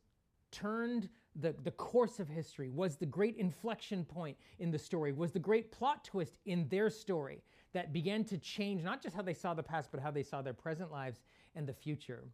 turned 0.51 1.09
the, 1.37 1.55
the 1.63 1.71
course 1.71 2.19
of 2.19 2.29
history, 2.29 2.69
was 2.69 2.97
the 2.97 3.07
great 3.07 3.37
inflection 3.37 4.05
point 4.05 4.37
in 4.59 4.73
the 4.73 4.79
story, 4.79 5.13
was 5.13 5.31
the 5.31 5.39
great 5.39 5.71
plot 5.71 6.05
twist 6.05 6.37
in 6.47 6.67
their 6.69 6.91
story 6.91 7.43
that 7.73 7.93
began 7.93 8.25
to 8.25 8.39
change 8.39 8.83
not 8.83 9.03
just 9.03 9.15
how 9.15 9.23
they 9.23 9.35
saw 9.35 9.55
the 9.55 9.63
past, 9.63 9.91
but 9.93 10.01
how 10.01 10.11
they 10.11 10.23
saw 10.23 10.43
their 10.43 10.55
present 10.55 10.91
lives 10.91 11.21
and 11.55 11.67
the 11.67 11.73
future. 11.73 12.25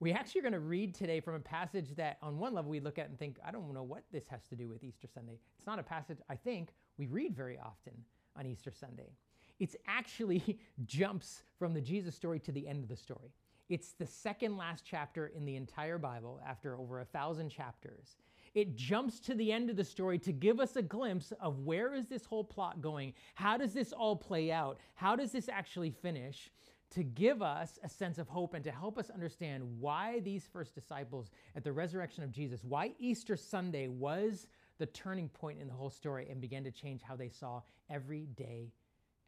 We 0.00 0.12
actually 0.12 0.40
are 0.40 0.42
going 0.42 0.52
to 0.54 0.60
read 0.60 0.94
today 0.94 1.20
from 1.20 1.34
a 1.34 1.40
passage 1.40 1.94
that, 1.96 2.18
on 2.22 2.38
one 2.38 2.54
level, 2.54 2.70
we 2.70 2.80
look 2.80 2.98
at 2.98 3.08
and 3.08 3.18
think, 3.18 3.38
I 3.46 3.52
don't 3.52 3.72
know 3.72 3.84
what 3.84 4.02
this 4.10 4.26
has 4.28 4.42
to 4.48 4.56
do 4.56 4.68
with 4.68 4.82
Easter 4.82 5.06
Sunday. 5.06 5.38
It's 5.58 5.66
not 5.66 5.78
a 5.78 5.82
passage 5.84 6.18
I 6.28 6.34
think 6.34 6.70
we 6.98 7.06
read 7.06 7.36
very 7.36 7.58
often 7.58 7.94
on 8.36 8.46
Easter 8.46 8.72
Sunday. 8.72 9.12
It's 9.60 9.76
actually 9.86 10.58
jumps 10.84 11.44
from 11.58 11.72
the 11.72 11.80
Jesus 11.80 12.16
story 12.16 12.40
to 12.40 12.52
the 12.52 12.66
end 12.66 12.82
of 12.82 12.88
the 12.88 12.96
story. 12.96 13.30
It's 13.68 13.92
the 13.92 14.06
second 14.06 14.56
last 14.56 14.84
chapter 14.84 15.28
in 15.28 15.44
the 15.44 15.56
entire 15.56 15.98
Bible 15.98 16.40
after 16.46 16.76
over 16.76 17.00
a 17.00 17.04
thousand 17.04 17.48
chapters. 17.48 18.16
It 18.54 18.76
jumps 18.76 19.18
to 19.20 19.34
the 19.34 19.50
end 19.50 19.70
of 19.70 19.76
the 19.76 19.84
story 19.84 20.18
to 20.18 20.32
give 20.32 20.60
us 20.60 20.76
a 20.76 20.82
glimpse 20.82 21.32
of 21.40 21.60
where 21.60 21.94
is 21.94 22.06
this 22.06 22.26
whole 22.26 22.44
plot 22.44 22.82
going? 22.82 23.14
How 23.34 23.56
does 23.56 23.72
this 23.72 23.92
all 23.92 24.16
play 24.16 24.52
out? 24.52 24.78
How 24.94 25.16
does 25.16 25.32
this 25.32 25.48
actually 25.48 25.90
finish? 25.90 26.50
To 26.92 27.02
give 27.02 27.40
us 27.40 27.78
a 27.82 27.88
sense 27.88 28.18
of 28.18 28.28
hope 28.28 28.52
and 28.52 28.62
to 28.64 28.70
help 28.70 28.98
us 28.98 29.08
understand 29.08 29.62
why 29.80 30.20
these 30.20 30.46
first 30.52 30.74
disciples 30.74 31.30
at 31.56 31.64
the 31.64 31.72
resurrection 31.72 32.22
of 32.22 32.30
Jesus, 32.30 32.60
why 32.62 32.92
Easter 32.98 33.34
Sunday 33.34 33.88
was 33.88 34.46
the 34.78 34.86
turning 34.86 35.30
point 35.30 35.58
in 35.58 35.68
the 35.68 35.74
whole 35.74 35.88
story 35.88 36.28
and 36.30 36.40
began 36.40 36.64
to 36.64 36.70
change 36.70 37.00
how 37.02 37.16
they 37.16 37.30
saw 37.30 37.62
every 37.88 38.26
day 38.36 38.72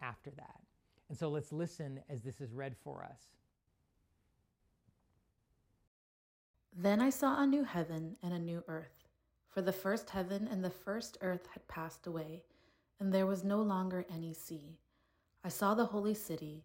after 0.03 0.31
that. 0.33 0.61
And 1.09 1.17
so 1.17 1.29
let's 1.29 1.53
listen 1.53 2.01
as 2.11 2.23
this 2.23 2.41
is 2.43 2.53
read 2.53 2.77
for 2.85 3.03
us. 3.03 3.21
Then 6.77 7.01
I 7.01 7.09
saw 7.09 7.41
a 7.41 7.47
new 7.47 7.65
heaven 7.65 8.17
and 8.23 8.35
a 8.35 8.39
new 8.39 8.63
earth. 8.69 9.09
For 9.49 9.63
the 9.63 9.73
first 9.73 10.11
heaven 10.11 10.49
and 10.51 10.63
the 10.65 10.71
first 10.71 11.17
earth 11.21 11.47
had 11.53 11.67
passed 11.69 12.07
away, 12.07 12.43
and 12.99 13.13
there 13.13 13.27
was 13.27 13.45
no 13.45 13.63
longer 13.63 14.05
any 14.13 14.35
sea. 14.35 14.77
I 15.45 15.49
saw 15.49 15.75
the 15.75 15.87
holy 15.87 16.15
city, 16.15 16.65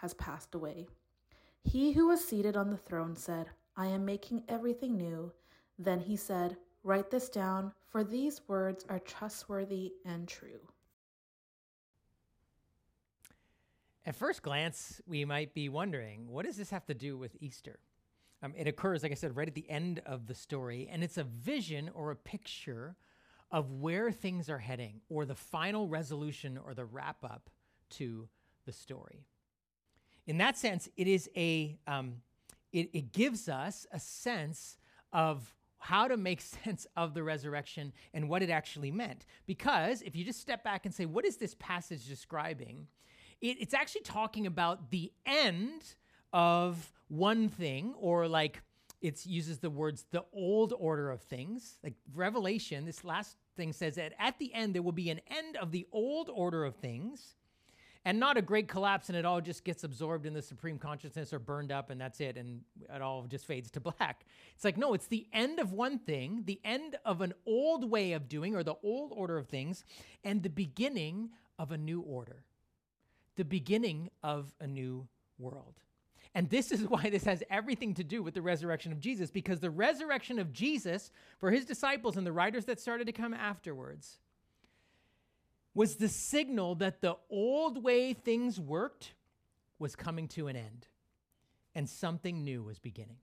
has 0.00 0.14
passed 0.14 0.54
away. 0.54 0.88
He 1.62 1.92
who 1.92 2.08
was 2.08 2.24
seated 2.24 2.56
on 2.56 2.70
the 2.70 2.76
throne 2.76 3.16
said, 3.16 3.50
I 3.76 3.86
am 3.86 4.04
making 4.04 4.44
everything 4.48 4.96
new. 4.96 5.32
Then 5.78 6.00
he 6.00 6.16
said, 6.16 6.56
Write 6.82 7.10
this 7.10 7.28
down, 7.28 7.72
for 7.90 8.02
these 8.02 8.40
words 8.48 8.86
are 8.88 8.98
trustworthy 8.98 9.92
and 10.06 10.26
true. 10.26 10.60
At 14.06 14.16
first 14.16 14.42
glance, 14.42 15.02
we 15.06 15.26
might 15.26 15.52
be 15.52 15.68
wondering, 15.68 16.26
what 16.26 16.46
does 16.46 16.56
this 16.56 16.70
have 16.70 16.86
to 16.86 16.94
do 16.94 17.18
with 17.18 17.36
Easter? 17.38 17.78
Um, 18.42 18.54
it 18.56 18.66
occurs, 18.66 19.02
like 19.02 19.12
I 19.12 19.16
said, 19.16 19.36
right 19.36 19.46
at 19.46 19.54
the 19.54 19.68
end 19.68 20.00
of 20.06 20.26
the 20.26 20.34
story, 20.34 20.88
and 20.90 21.04
it's 21.04 21.18
a 21.18 21.24
vision 21.24 21.90
or 21.94 22.10
a 22.10 22.16
picture 22.16 22.96
of 23.52 23.70
where 23.70 24.10
things 24.10 24.48
are 24.48 24.58
heading, 24.58 25.02
or 25.10 25.26
the 25.26 25.34
final 25.34 25.86
resolution 25.86 26.56
or 26.56 26.72
the 26.72 26.86
wrap 26.86 27.22
up 27.22 27.50
to 27.90 28.28
the 28.64 28.72
story. 28.72 29.26
In 30.26 30.38
that 30.38 30.56
sense, 30.56 30.88
it 30.96 31.06
is 31.06 31.28
a 31.36 31.78
um, 31.86 32.16
it, 32.72 32.90
it 32.92 33.12
gives 33.12 33.48
us 33.48 33.86
a 33.92 33.98
sense 33.98 34.76
of 35.12 35.54
how 35.78 36.06
to 36.06 36.16
make 36.16 36.40
sense 36.64 36.86
of 36.96 37.14
the 37.14 37.22
resurrection 37.22 37.92
and 38.14 38.28
what 38.28 38.42
it 38.42 38.50
actually 38.50 38.90
meant. 38.90 39.26
Because 39.46 40.02
if 40.02 40.14
you 40.14 40.24
just 40.24 40.40
step 40.40 40.62
back 40.62 40.86
and 40.86 40.94
say, 40.94 41.06
what 41.06 41.24
is 41.24 41.36
this 41.36 41.54
passage 41.58 42.06
describing? 42.06 42.86
It, 43.40 43.56
it's 43.60 43.74
actually 43.74 44.02
talking 44.02 44.46
about 44.46 44.90
the 44.90 45.12
end 45.26 45.94
of 46.32 46.92
one 47.08 47.48
thing, 47.48 47.94
or 47.98 48.28
like 48.28 48.62
it 49.00 49.24
uses 49.26 49.58
the 49.58 49.70
words 49.70 50.04
the 50.10 50.24
old 50.32 50.74
order 50.78 51.10
of 51.10 51.22
things. 51.22 51.78
Like 51.82 51.94
Revelation, 52.14 52.84
this 52.84 53.04
last 53.04 53.36
thing 53.56 53.72
says 53.72 53.96
that 53.96 54.12
at 54.18 54.38
the 54.38 54.52
end 54.54 54.74
there 54.74 54.82
will 54.82 54.92
be 54.92 55.10
an 55.10 55.20
end 55.26 55.56
of 55.56 55.72
the 55.72 55.86
old 55.90 56.30
order 56.32 56.64
of 56.64 56.76
things 56.76 57.34
and 58.04 58.18
not 58.18 58.36
a 58.36 58.42
great 58.42 58.68
collapse 58.68 59.08
and 59.08 59.18
it 59.18 59.24
all 59.24 59.40
just 59.40 59.64
gets 59.64 59.84
absorbed 59.84 60.24
in 60.26 60.32
the 60.32 60.42
supreme 60.42 60.78
consciousness 60.78 61.32
or 61.32 61.38
burned 61.38 61.70
up 61.70 61.90
and 61.90 62.00
that's 62.00 62.20
it 62.20 62.36
and 62.36 62.62
it 62.94 63.02
all 63.02 63.24
just 63.24 63.46
fades 63.46 63.70
to 63.70 63.80
black. 63.98 64.24
It's 64.54 64.64
like, 64.64 64.76
no, 64.76 64.94
it's 64.94 65.06
the 65.06 65.26
end 65.32 65.58
of 65.58 65.72
one 65.72 65.98
thing, 65.98 66.42
the 66.46 66.60
end 66.64 66.96
of 67.04 67.20
an 67.20 67.34
old 67.46 67.90
way 67.90 68.12
of 68.12 68.28
doing 68.28 68.54
or 68.54 68.62
the 68.62 68.76
old 68.82 69.12
order 69.14 69.36
of 69.36 69.48
things, 69.48 69.84
and 70.24 70.42
the 70.42 70.50
beginning 70.50 71.30
of 71.58 71.72
a 71.72 71.78
new 71.78 72.00
order, 72.00 72.44
the 73.36 73.44
beginning 73.44 74.10
of 74.22 74.54
a 74.60 74.66
new 74.66 75.06
world. 75.38 75.74
And 76.34 76.48
this 76.48 76.70
is 76.70 76.82
why 76.88 77.10
this 77.10 77.24
has 77.24 77.42
everything 77.50 77.94
to 77.94 78.04
do 78.04 78.22
with 78.22 78.34
the 78.34 78.42
resurrection 78.42 78.92
of 78.92 79.00
Jesus, 79.00 79.30
because 79.30 79.60
the 79.60 79.70
resurrection 79.70 80.38
of 80.38 80.52
Jesus 80.52 81.10
for 81.38 81.50
his 81.50 81.64
disciples 81.64 82.16
and 82.16 82.26
the 82.26 82.32
writers 82.32 82.64
that 82.66 82.80
started 82.80 83.06
to 83.06 83.12
come 83.12 83.34
afterwards 83.34 84.18
was 85.74 85.96
the 85.96 86.08
signal 86.08 86.74
that 86.76 87.00
the 87.00 87.16
old 87.30 87.82
way 87.82 88.12
things 88.12 88.58
worked 88.58 89.14
was 89.78 89.96
coming 89.96 90.28
to 90.28 90.48
an 90.48 90.56
end 90.56 90.88
and 91.74 91.88
something 91.88 92.44
new 92.44 92.62
was 92.62 92.78
beginning. 92.78 93.18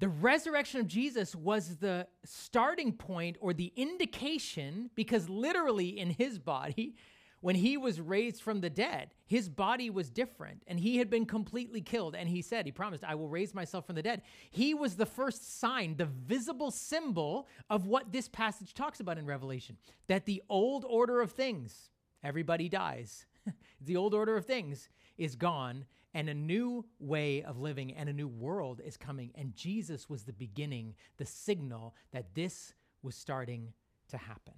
The 0.00 0.08
resurrection 0.08 0.80
of 0.80 0.86
Jesus 0.86 1.34
was 1.34 1.78
the 1.78 2.06
starting 2.24 2.92
point 2.92 3.36
or 3.40 3.52
the 3.52 3.72
indication, 3.74 4.90
because 4.94 5.28
literally 5.28 5.98
in 5.98 6.10
his 6.10 6.38
body, 6.38 6.94
when 7.40 7.54
he 7.54 7.76
was 7.76 8.00
raised 8.00 8.42
from 8.42 8.60
the 8.60 8.70
dead, 8.70 9.10
his 9.26 9.48
body 9.48 9.90
was 9.90 10.10
different 10.10 10.62
and 10.66 10.80
he 10.80 10.98
had 10.98 11.08
been 11.08 11.26
completely 11.26 11.80
killed. 11.80 12.14
And 12.14 12.28
he 12.28 12.42
said, 12.42 12.66
He 12.66 12.72
promised, 12.72 13.04
I 13.04 13.14
will 13.14 13.28
raise 13.28 13.54
myself 13.54 13.86
from 13.86 13.94
the 13.96 14.02
dead. 14.02 14.22
He 14.50 14.74
was 14.74 14.96
the 14.96 15.06
first 15.06 15.60
sign, 15.60 15.96
the 15.96 16.06
visible 16.06 16.70
symbol 16.70 17.46
of 17.70 17.86
what 17.86 18.12
this 18.12 18.28
passage 18.28 18.74
talks 18.74 19.00
about 19.00 19.18
in 19.18 19.26
Revelation 19.26 19.76
that 20.08 20.26
the 20.26 20.42
old 20.48 20.84
order 20.88 21.20
of 21.20 21.32
things, 21.32 21.90
everybody 22.24 22.68
dies, 22.68 23.26
the 23.80 23.96
old 23.96 24.14
order 24.14 24.36
of 24.36 24.44
things 24.44 24.88
is 25.16 25.36
gone 25.36 25.84
and 26.14 26.28
a 26.28 26.34
new 26.34 26.84
way 26.98 27.42
of 27.42 27.58
living 27.58 27.92
and 27.94 28.08
a 28.08 28.12
new 28.12 28.28
world 28.28 28.80
is 28.84 28.96
coming. 28.96 29.30
And 29.34 29.54
Jesus 29.54 30.08
was 30.08 30.24
the 30.24 30.32
beginning, 30.32 30.94
the 31.18 31.26
signal 31.26 31.94
that 32.12 32.34
this 32.34 32.74
was 33.02 33.14
starting 33.14 33.72
to 34.08 34.16
happen. 34.16 34.54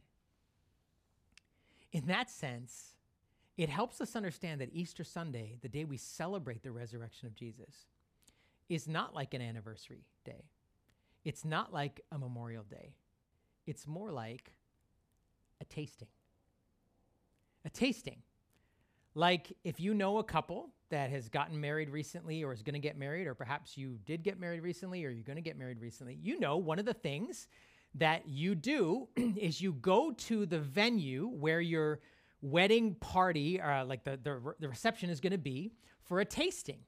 In 1.93 2.07
that 2.07 2.31
sense, 2.31 2.97
it 3.57 3.69
helps 3.69 4.01
us 4.01 4.17
understand 4.17 4.61
that 4.61 4.71
Easter 4.73 5.05
Sunday, 5.05 5.59
the 5.61 5.69
day 5.69 5.85
we 5.85 5.97
celebrate 5.97 6.63
the 6.63 6.71
resurrection 6.71 7.27
of 7.27 7.35
Jesus, 7.35 7.87
is 8.69 8.87
not 8.87 9.15
like 9.15 9.35
an 9.35 9.43
anniversary 9.43 10.05
day. 10.25 10.45
It's 11.25 11.45
not 11.45 11.73
like 11.73 12.01
a 12.13 12.19
memorial 12.19 12.63
day. 12.63 12.95
It's 13.67 13.87
more 13.87 14.11
like 14.11 14.53
a 15.61 15.65
tasting. 15.65 16.09
A 17.65 17.71
tasting. 17.71 18.23
Like 19.15 19.57
if 19.65 19.81
you 19.81 19.93
know 19.93 20.19
a 20.19 20.25
couple 20.25 20.71
that 20.89 21.11
has 21.11 21.29
gotten 21.29 21.61
married 21.61 21.91
recently 21.91 22.43
or 22.43 22.53
is 22.53 22.63
going 22.63 22.75
to 22.75 22.81
get 22.81 22.97
married, 22.97 23.27
or 23.27 23.35
perhaps 23.35 23.77
you 23.77 23.99
did 24.07 24.23
get 24.23 24.39
married 24.41 24.63
recently 24.63 25.05
or 25.05 25.11
you're 25.11 25.25
going 25.25 25.37
to 25.37 25.43
get 25.43 25.59
married 25.59 25.81
recently, 25.81 26.19
you 26.23 26.39
know 26.41 26.57
one 26.57 26.79
of 26.79 26.85
the 26.85 26.95
things 26.95 27.49
that 27.95 28.29
you 28.29 28.55
do 28.55 29.09
is 29.17 29.61
you 29.61 29.73
go 29.73 30.13
to 30.13 30.47
the 30.47 30.59
venue 30.59 31.29
where 31.29 31.61
your 31.61 32.01
wedding 32.43 32.95
party, 32.95 33.61
uh, 33.61 33.85
like 33.85 34.05
the, 34.05 34.19
the, 34.23 34.55
the 34.61 34.69
reception 34.69 35.11
is 35.11 35.21
going 35.21 35.33
to 35.33 35.39
be, 35.39 35.73
for 36.05 36.21
a 36.21 36.25
tasting. 36.25 36.81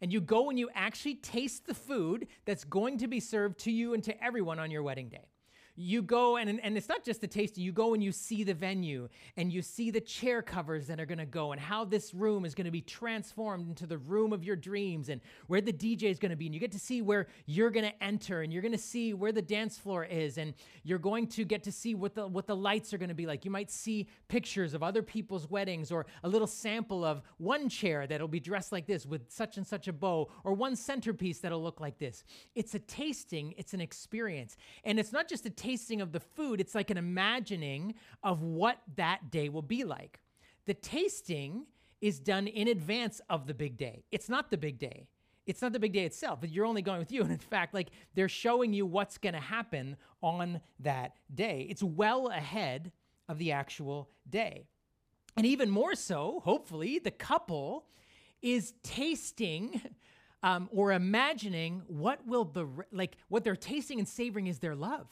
And 0.00 0.12
you 0.12 0.20
go 0.20 0.50
and 0.50 0.58
you 0.58 0.68
actually 0.74 1.16
taste 1.16 1.66
the 1.66 1.74
food 1.74 2.26
that's 2.44 2.64
going 2.64 2.98
to 2.98 3.08
be 3.08 3.20
served 3.20 3.58
to 3.60 3.70
you 3.70 3.94
and 3.94 4.02
to 4.04 4.24
everyone 4.24 4.58
on 4.58 4.70
your 4.70 4.82
wedding 4.82 5.08
day 5.08 5.28
you 5.76 6.02
go 6.02 6.36
and, 6.36 6.60
and 6.62 6.76
it's 6.76 6.88
not 6.88 7.04
just 7.04 7.20
the 7.20 7.26
tasting, 7.26 7.64
you 7.64 7.72
go 7.72 7.94
and 7.94 8.02
you 8.02 8.12
see 8.12 8.44
the 8.44 8.54
venue 8.54 9.08
and 9.36 9.52
you 9.52 9.60
see 9.60 9.90
the 9.90 10.00
chair 10.00 10.40
covers 10.40 10.86
that 10.86 11.00
are 11.00 11.06
going 11.06 11.18
to 11.18 11.26
go 11.26 11.52
and 11.52 11.60
how 11.60 11.84
this 11.84 12.14
room 12.14 12.44
is 12.44 12.54
going 12.54 12.64
to 12.64 12.70
be 12.70 12.80
transformed 12.80 13.68
into 13.68 13.86
the 13.86 13.98
room 13.98 14.32
of 14.32 14.44
your 14.44 14.54
dreams 14.54 15.08
and 15.08 15.20
where 15.48 15.60
the 15.60 15.72
DJ 15.72 16.04
is 16.04 16.18
going 16.18 16.30
to 16.30 16.36
be. 16.36 16.46
And 16.46 16.54
you 16.54 16.60
get 16.60 16.72
to 16.72 16.78
see 16.78 17.02
where 17.02 17.26
you're 17.46 17.70
going 17.70 17.86
to 17.86 18.04
enter 18.04 18.42
and 18.42 18.52
you're 18.52 18.62
going 18.62 18.72
to 18.72 18.78
see 18.78 19.14
where 19.14 19.32
the 19.32 19.42
dance 19.42 19.76
floor 19.76 20.04
is 20.04 20.38
and 20.38 20.54
you're 20.84 20.98
going 20.98 21.26
to 21.28 21.44
get 21.44 21.64
to 21.64 21.72
see 21.72 21.94
what 21.94 22.14
the, 22.14 22.26
what 22.26 22.46
the 22.46 22.56
lights 22.56 22.94
are 22.94 22.98
going 22.98 23.08
to 23.08 23.14
be 23.14 23.26
like. 23.26 23.44
You 23.44 23.50
might 23.50 23.70
see 23.70 24.08
pictures 24.28 24.74
of 24.74 24.82
other 24.82 25.02
people's 25.02 25.50
weddings 25.50 25.90
or 25.90 26.06
a 26.22 26.28
little 26.28 26.46
sample 26.46 27.04
of 27.04 27.20
one 27.38 27.68
chair 27.68 28.06
that'll 28.06 28.28
be 28.28 28.40
dressed 28.40 28.70
like 28.70 28.86
this 28.86 29.06
with 29.06 29.28
such 29.28 29.56
and 29.56 29.66
such 29.66 29.88
a 29.88 29.92
bow 29.92 30.30
or 30.44 30.54
one 30.54 30.76
centerpiece 30.76 31.40
that'll 31.40 31.62
look 31.62 31.80
like 31.80 31.98
this. 31.98 32.22
It's 32.54 32.74
a 32.74 32.78
tasting, 32.78 33.54
it's 33.56 33.74
an 33.74 33.80
experience. 33.80 34.56
And 34.84 35.00
it's 35.00 35.12
not 35.12 35.28
just 35.28 35.46
a 35.46 35.50
tasting 35.64 36.00
of 36.00 36.12
the 36.12 36.20
food, 36.20 36.60
it's 36.60 36.74
like 36.74 36.90
an 36.90 36.96
imagining 36.96 37.94
of 38.22 38.42
what 38.42 38.78
that 38.96 39.30
day 39.30 39.48
will 39.48 39.62
be 39.62 39.84
like. 39.84 40.20
The 40.66 40.74
tasting 40.74 41.66
is 42.00 42.20
done 42.20 42.46
in 42.46 42.68
advance 42.68 43.20
of 43.30 43.46
the 43.46 43.54
big 43.54 43.76
day. 43.76 44.04
It's 44.10 44.28
not 44.28 44.50
the 44.50 44.58
big 44.58 44.78
day. 44.78 45.08
It's 45.46 45.62
not 45.62 45.72
the 45.72 45.78
big 45.78 45.92
day 45.92 46.04
itself, 46.04 46.40
but 46.40 46.50
you're 46.50 46.66
only 46.66 46.82
going 46.82 46.98
with 46.98 47.12
you. 47.12 47.22
And 47.24 47.30
in 47.30 47.38
fact, 47.38 47.74
like 47.74 47.88
they're 48.14 48.28
showing 48.28 48.72
you 48.72 48.86
what's 48.86 49.18
going 49.18 49.34
to 49.34 49.40
happen 49.40 49.96
on 50.22 50.60
that 50.80 51.16
day. 51.34 51.66
It's 51.70 51.82
well 51.82 52.28
ahead 52.28 52.92
of 53.28 53.38
the 53.38 53.52
actual 53.52 54.10
day. 54.28 54.66
And 55.36 55.46
even 55.46 55.70
more 55.70 55.94
so, 55.94 56.40
hopefully, 56.44 56.98
the 56.98 57.10
couple 57.10 57.86
is 58.40 58.74
tasting 58.82 59.80
um, 60.42 60.68
or 60.70 60.92
imagining 60.92 61.82
what 61.86 62.24
will 62.26 62.44
the 62.44 62.68
like 62.92 63.16
what 63.28 63.42
they're 63.44 63.56
tasting 63.56 63.98
and 63.98 64.06
savoring 64.06 64.46
is 64.46 64.58
their 64.58 64.76
love 64.76 65.08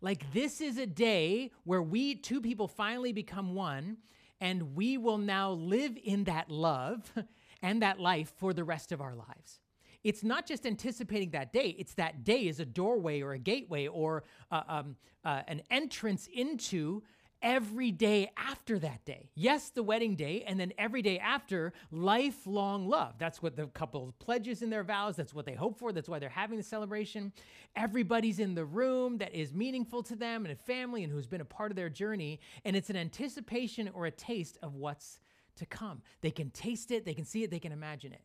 like, 0.00 0.32
this 0.32 0.60
is 0.60 0.78
a 0.78 0.86
day 0.86 1.50
where 1.64 1.82
we, 1.82 2.14
two 2.14 2.40
people, 2.40 2.68
finally 2.68 3.12
become 3.12 3.54
one, 3.54 3.98
and 4.40 4.74
we 4.74 4.96
will 4.96 5.18
now 5.18 5.52
live 5.52 5.98
in 6.02 6.24
that 6.24 6.50
love 6.50 7.12
and 7.62 7.82
that 7.82 7.98
life 7.98 8.32
for 8.36 8.52
the 8.52 8.64
rest 8.64 8.92
of 8.92 9.00
our 9.00 9.14
lives. 9.14 9.60
It's 10.04 10.22
not 10.22 10.46
just 10.46 10.64
anticipating 10.64 11.30
that 11.30 11.52
day, 11.52 11.74
it's 11.78 11.94
that 11.94 12.22
day 12.22 12.46
is 12.46 12.60
a 12.60 12.64
doorway 12.64 13.20
or 13.20 13.32
a 13.32 13.38
gateway 13.38 13.88
or 13.88 14.22
uh, 14.50 14.62
um, 14.68 14.96
uh, 15.24 15.42
an 15.48 15.62
entrance 15.70 16.28
into 16.32 17.02
every 17.42 17.90
day 17.90 18.30
after 18.36 18.78
that 18.78 19.04
day. 19.04 19.30
Yes, 19.34 19.70
the 19.70 19.82
wedding 19.82 20.16
day, 20.16 20.44
and 20.46 20.58
then 20.58 20.72
every 20.78 21.02
day 21.02 21.18
after, 21.18 21.72
lifelong 21.90 22.88
love. 22.88 23.14
That's 23.18 23.42
what 23.42 23.56
the 23.56 23.66
couple 23.68 24.14
pledges 24.18 24.62
in 24.62 24.70
their 24.70 24.84
vows. 24.84 25.16
That's 25.16 25.34
what 25.34 25.46
they 25.46 25.54
hope 25.54 25.78
for. 25.78 25.92
That's 25.92 26.08
why 26.08 26.18
they're 26.18 26.28
having 26.28 26.58
the 26.58 26.64
celebration. 26.64 27.32
Everybody's 27.76 28.38
in 28.38 28.54
the 28.54 28.64
room 28.64 29.18
that 29.18 29.34
is 29.34 29.52
meaningful 29.52 30.02
to 30.04 30.16
them 30.16 30.44
and 30.44 30.52
a 30.52 30.56
family 30.56 31.04
and 31.04 31.12
who's 31.12 31.26
been 31.26 31.40
a 31.40 31.44
part 31.46 31.70
of 31.70 31.76
their 31.76 31.90
journey. 31.90 32.40
And 32.64 32.74
it's 32.74 32.90
an 32.90 32.96
anticipation 32.96 33.90
or 33.94 34.06
a 34.06 34.10
taste 34.10 34.58
of 34.62 34.74
what's 34.74 35.20
to 35.56 35.66
come. 35.66 36.02
They 36.20 36.30
can 36.30 36.50
taste 36.50 36.90
it, 36.90 37.04
they 37.04 37.14
can 37.14 37.24
see 37.24 37.42
it, 37.42 37.50
they 37.50 37.58
can 37.58 37.72
imagine 37.72 38.12
it. 38.12 38.22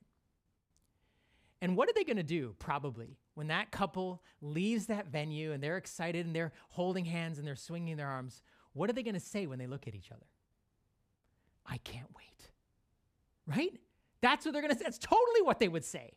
And 1.62 1.78
what 1.78 1.88
are 1.88 1.94
they 1.94 2.04
going 2.04 2.18
to 2.18 2.24
do, 2.24 2.56
probably, 2.60 3.18
when 3.36 3.48
that 3.48 3.72
couple 3.72 4.22
leaves 4.42 4.88
that 4.88 5.08
venue 5.08 5.54
and 5.54 5.64
they're 5.64 5.78
excited 5.78 6.26
and 6.26 6.36
they're 6.36 6.52
holding 6.68 7.06
hands 7.06 7.38
and 7.38 7.48
they're 7.48 7.56
swinging 7.56 7.96
their 7.96 8.10
arms? 8.10 8.44
What 8.74 8.90
are 8.90 8.94
they 8.94 9.04
going 9.04 9.14
to 9.14 9.20
say 9.20 9.46
when 9.46 9.60
they 9.60 9.68
look 9.68 9.88
at 9.88 9.96
each 9.96 10.12
other? 10.12 10.26
I 11.66 11.78
can't 11.78 12.10
wait. 12.16 12.50
Right? 13.46 13.80
That's 14.22 14.46
what 14.46 14.54
they're 14.54 14.62
going 14.62 14.74
to 14.74 14.78
say. 14.78 14.84
That's 14.84 14.98
totally 14.98 15.42
what 15.42 15.60
they 15.60 15.68
would 15.68 15.86
say 15.86 16.14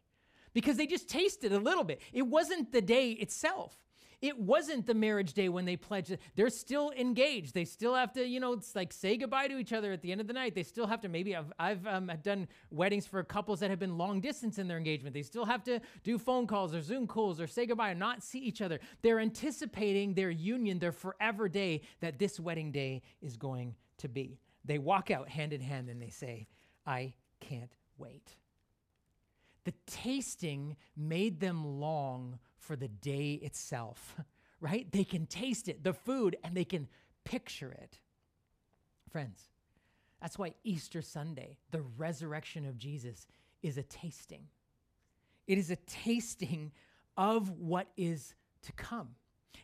because 0.55 0.77
they 0.77 0.87
just 0.87 1.09
tasted 1.09 1.53
a 1.53 1.59
little 1.59 1.85
bit. 1.85 2.01
It 2.13 2.23
wasn't 2.23 2.73
the 2.73 2.81
day 2.81 3.11
itself. 3.11 3.77
It 4.23 4.39
wasn't 4.39 4.87
the 4.87 4.95
marriage 4.95 5.35
day 5.35 5.51
when 5.51 5.67
they 5.67 5.77
pledged. 5.77 6.17
They're 6.37 6.49
still 6.49 6.91
engaged. 6.93 7.53
They 7.53 7.67
still 7.67 7.95
have 7.95 8.13
to, 8.15 8.27
you 8.27 8.41
know, 8.41 8.55
it's 8.55 8.75
like 8.75 8.93
say 8.93 9.19
goodbye 9.19 9.49
to 9.49 9.59
each 9.59 9.75
other 9.75 9.93
at 9.93 10.01
the 10.01 10.11
end 10.11 10.23
of 10.23 10.27
the 10.27 10.33
night. 10.33 10.55
They 10.55 10.63
still 10.63 10.87
have 10.87 11.03
to. 11.03 11.09
Maybe 11.09 11.37
I've 11.37 11.53
I've 11.59 11.87
um, 11.87 12.11
done 12.23 12.49
weddings 12.71 13.07
for 13.07 13.23
couples 13.23 13.61
that 13.61 13.69
have 13.69 13.79
been 13.79 13.99
long 13.99 14.21
distance 14.21 14.59
in 14.59 14.69
their 14.69 14.79
engagement. 14.79 15.13
They 15.13 15.23
still 15.23 15.45
have 15.45 15.63
to 15.65 15.81
do 16.03 16.19
phone 16.19 16.47
calls 16.47 16.75
or 16.75 16.81
Zoom 16.81 17.07
calls 17.07 17.41
or 17.41 17.47
say 17.47 17.67
goodbye 17.67 17.91
and 17.91 18.01
not 18.01 18.23
see 18.23 18.39
each 18.39 18.63
other. 18.63 18.81
They're 19.03 19.21
anticipating 19.21 20.15
their 20.15 20.31
union, 20.31 20.79
their 20.79 20.93
forever 20.93 21.49
day 21.49 21.83
that 22.01 22.19
this 22.19 22.41
wedding 22.41 22.73
day 22.73 23.03
is 23.21 23.37
going 23.37 23.75
to 23.99 24.09
be. 24.09 24.41
They 24.65 24.79
walk 24.79 25.11
out 25.11 25.29
hand 25.29 25.53
in 25.53 25.61
hand 25.61 25.91
and 25.91 26.01
they 26.01 26.11
say, 26.11 26.49
"I 26.87 27.13
can't 27.41 27.77
wait." 27.99 28.35
The 29.65 29.75
tasting 29.87 30.77
made 30.97 31.41
them 31.41 31.81
long 31.81 32.39
for 32.67 32.77
the 32.77 32.89
day 32.89 33.35
itself, 33.35 34.17
right? 34.61 34.91
They 34.91 35.05
can 35.05 35.27
taste 35.27 35.69
it, 35.69 35.85
the 35.85 35.93
food, 35.93 36.37
and 36.43 36.55
they 36.55 36.65
can 36.65 36.89
picture 37.25 37.73
it. 37.73 37.99
Friends, 39.11 39.41
that's 40.21 40.39
why 40.39 40.55
Easter 40.65 41.03
Sunday, 41.03 41.59
the 41.71 41.83
resurrection 41.97 42.67
of 42.67 42.77
Jesus, 42.77 43.27
is 43.63 43.79
a 43.79 43.83
tasting. 43.83 44.47
It 45.47 45.59
is 45.59 45.71
a 45.71 45.77
tasting 45.77 46.73
of 47.17 47.51
what 47.59 47.89
is 47.97 48.35
to 48.63 48.73
come. 48.73 49.11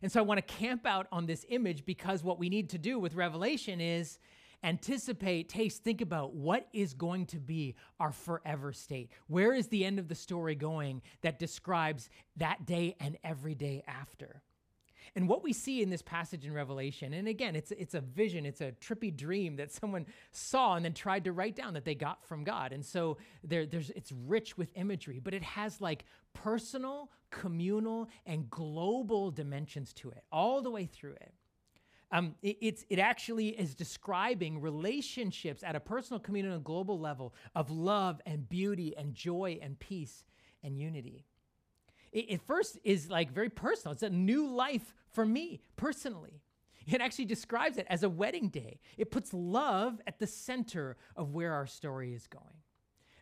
And 0.01 0.11
so 0.11 0.21
I 0.21 0.23
want 0.23 0.39
to 0.39 0.55
camp 0.55 0.87
out 0.87 1.07
on 1.13 1.27
this 1.27 1.45
image 1.49 1.85
because 1.85 2.25
what 2.25 2.39
we 2.39 2.49
need 2.49 2.71
to 2.71 2.79
do 2.79 2.99
with 2.99 3.15
Revelation 3.15 3.81
is 3.81 4.19
anticipate, 4.63 5.49
taste, 5.49 5.83
think 5.83 6.01
about 6.01 6.35
what 6.35 6.69
is 6.73 6.95
going 6.95 7.27
to 7.27 7.39
be 7.39 7.75
our 7.99 8.13
forever 8.13 8.73
state. 8.73 9.11
Where 9.27 9.55
is 9.55 9.69
the 9.69 9.85
end 9.85 9.99
of 9.99 10.09
the 10.09 10.15
story 10.15 10.55
going 10.55 11.03
that 11.23 11.39
describes 11.39 12.11
that 12.37 12.67
day 12.67 12.97
and 13.01 13.19
every 13.25 13.55
day 13.55 13.83
after? 13.87 14.43
And 15.15 15.29
what 15.29 15.43
we 15.43 15.53
see 15.53 15.83
in 15.83 15.91
this 15.91 16.01
passage 16.01 16.47
in 16.47 16.55
Revelation, 16.55 17.13
and 17.13 17.29
again, 17.29 17.55
it's, 17.55 17.71
it's 17.73 17.95
a 17.95 18.01
vision, 18.01 18.47
it's 18.47 18.61
a 18.61 18.73
trippy 18.73 19.15
dream 19.15 19.57
that 19.57 19.71
someone 19.71 20.07
saw 20.31 20.75
and 20.75 20.85
then 20.85 20.95
tried 20.95 21.25
to 21.25 21.33
write 21.33 21.55
down 21.55 21.75
that 21.75 21.85
they 21.85 21.95
got 21.95 22.25
from 22.25 22.45
God. 22.45 22.73
And 22.73 22.85
so 22.85 23.19
there, 23.45 23.67
there's, 23.67 23.91
it's 23.91 24.13
rich 24.13 24.57
with 24.57 24.71
imagery, 24.75 25.21
but 25.23 25.35
it 25.35 25.43
has 25.43 25.81
like 25.81 26.05
personal, 26.33 27.11
communal, 27.31 28.09
and 28.25 28.49
global 28.49 29.31
dimensions 29.31 29.93
to 29.95 30.11
it, 30.11 30.25
all 30.33 30.63
the 30.63 30.71
way 30.71 30.87
through 30.87 31.15
it. 31.15 31.35
Um, 32.13 32.35
it, 32.43 32.59
it's, 32.61 32.85
it 32.91 32.99
actually 32.99 33.49
is 33.49 33.75
describing 33.75 34.61
relationships 34.61 35.65
at 35.65 35.75
a 35.75 35.81
personal, 35.81 36.21
communal, 36.21 36.55
and 36.55 36.63
global 36.63 37.01
level 37.01 37.35
of 37.55 37.71
love 37.71 38.21
and 38.27 38.49
beauty 38.49 38.95
and 38.97 39.15
joy 39.15 39.59
and 39.63 39.79
peace 39.79 40.25
and 40.63 40.79
unity. 40.79 41.25
It, 42.13 42.27
it 42.29 42.43
first 42.43 42.79
is 42.85 43.09
like 43.09 43.33
very 43.33 43.49
personal. 43.49 43.95
It's 43.95 44.03
a 44.03 44.11
new 44.11 44.47
life 44.47 44.95
for 45.11 45.25
me 45.25 45.63
personally. 45.77 46.43
It 46.87 47.01
actually 47.01 47.27
describes 47.27 47.79
it 47.79 47.87
as 47.89 48.03
a 48.03 48.11
wedding 48.11 48.49
day. 48.49 48.81
It 48.99 49.11
puts 49.11 49.33
love 49.33 50.01
at 50.07 50.19
the 50.19 50.27
center 50.27 50.97
of 51.17 51.33
where 51.33 51.55
our 51.55 51.67
story 51.67 52.13
is 52.13 52.27
going. 52.27 52.62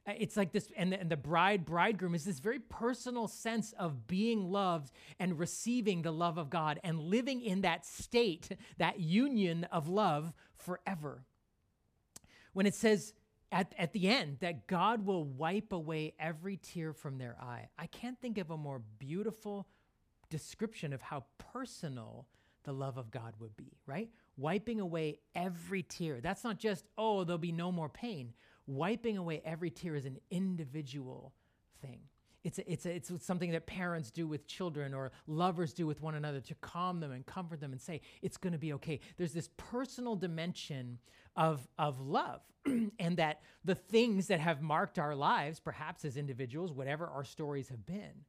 Uh, 0.07 0.13
it's 0.19 0.37
like 0.37 0.53
this, 0.53 0.69
and 0.77 0.93
the, 0.93 1.01
and 1.01 1.11
the 1.11 1.17
bride, 1.17 1.65
bridegroom 1.65 2.15
is 2.15 2.25
this 2.25 2.39
very 2.39 2.59
personal 2.59 3.29
sense 3.29 3.75
of 3.79 4.07
being 4.07 4.51
loved 4.51 4.93
and 5.19 5.39
receiving 5.39 6.03
the 6.03 6.11
love 6.11 6.39
of 6.39 6.49
God 6.49 6.81
and 6.83 6.99
living 6.99 7.43
in 7.43 7.61
that 7.63 7.85
state, 7.85 8.49
that 8.79 9.01
union 9.01 9.65
of 9.65 9.89
love 9.89 10.33
forever. 10.57 11.23
When 12.53 12.67
it 12.67 12.75
says 12.75 13.13
at, 13.53 13.75
at 13.79 13.93
the 13.93 14.09
end 14.09 14.39
that 14.41 14.67
God 14.67 15.05
will 15.05 15.25
wipe 15.25 15.73
away 15.73 16.15
every 16.19 16.57
tear 16.57 16.93
from 16.93 17.19
their 17.19 17.37
eye, 17.41 17.69
I 17.79 17.87
can't 17.87 18.21
think 18.21 18.39
of 18.39 18.51
a 18.51 18.57
more 18.57 18.81
beautiful 18.99 19.67
description 20.31 20.93
of 20.93 21.03
how 21.03 21.25
personal 21.53 22.27
the 22.65 22.73
love 22.73 22.97
of 22.97 23.11
God 23.11 23.35
would 23.39 23.57
be, 23.57 23.77
right? 23.87 24.09
Wiping 24.37 24.81
away 24.81 25.19
every 25.35 25.83
tear. 25.83 26.21
That's 26.21 26.45
not 26.45 26.59
just, 26.59 26.87
oh, 26.97 27.25
there'll 27.25 27.39
be 27.39 27.53
no 27.53 27.71
more 27.71 27.89
pain 27.89 28.33
wiping 28.71 29.19
away 29.19 29.43
every 29.45 29.71
tear 29.71 29.97
is 29.97 30.07
an 30.07 30.19
individual 30.31 31.33
thing. 31.83 32.01
It's, 32.43 32.59
a, 32.59 32.73
it's, 32.73 32.87
a, 32.87 32.91
it's 32.91 33.13
something 33.25 33.51
that 33.51 33.67
parents 33.67 34.11
do 34.11 34.27
with 34.27 34.47
children 34.47 34.95
or 34.95 35.13
lovers 35.27 35.75
do 35.75 35.87
with 35.87 36.01
one 36.01 36.15
another 36.15 36.41
to 36.41 36.55
calm 36.57 37.01
them 37.01 37.13
and 37.13 37.27
comfort 37.27 37.61
them 37.61 37.73
and 37.73 37.81
say, 37.81 38.01
it's 38.23 38.39
going 38.39 38.55
to 38.55 38.59
be 38.59 38.73
okay. 38.75 39.01
There's 39.19 39.35
this 39.35 39.51
personal 39.59 40.17
dimension 40.17 40.99
of, 41.37 41.67
of 41.79 42.01
love, 42.01 42.41
and 42.99 43.17
that 43.19 43.43
the 43.65 43.75
things 43.75 44.29
that 44.29 44.41
have 44.41 44.63
marked 44.63 44.99
our 44.99 45.15
lives, 45.15 45.61
perhaps 45.61 46.05
as 46.05 46.17
individuals, 46.17 46.73
whatever 46.73 47.07
our 47.07 47.25
stories 47.25 47.69
have 47.69 47.85
been, 47.85 48.25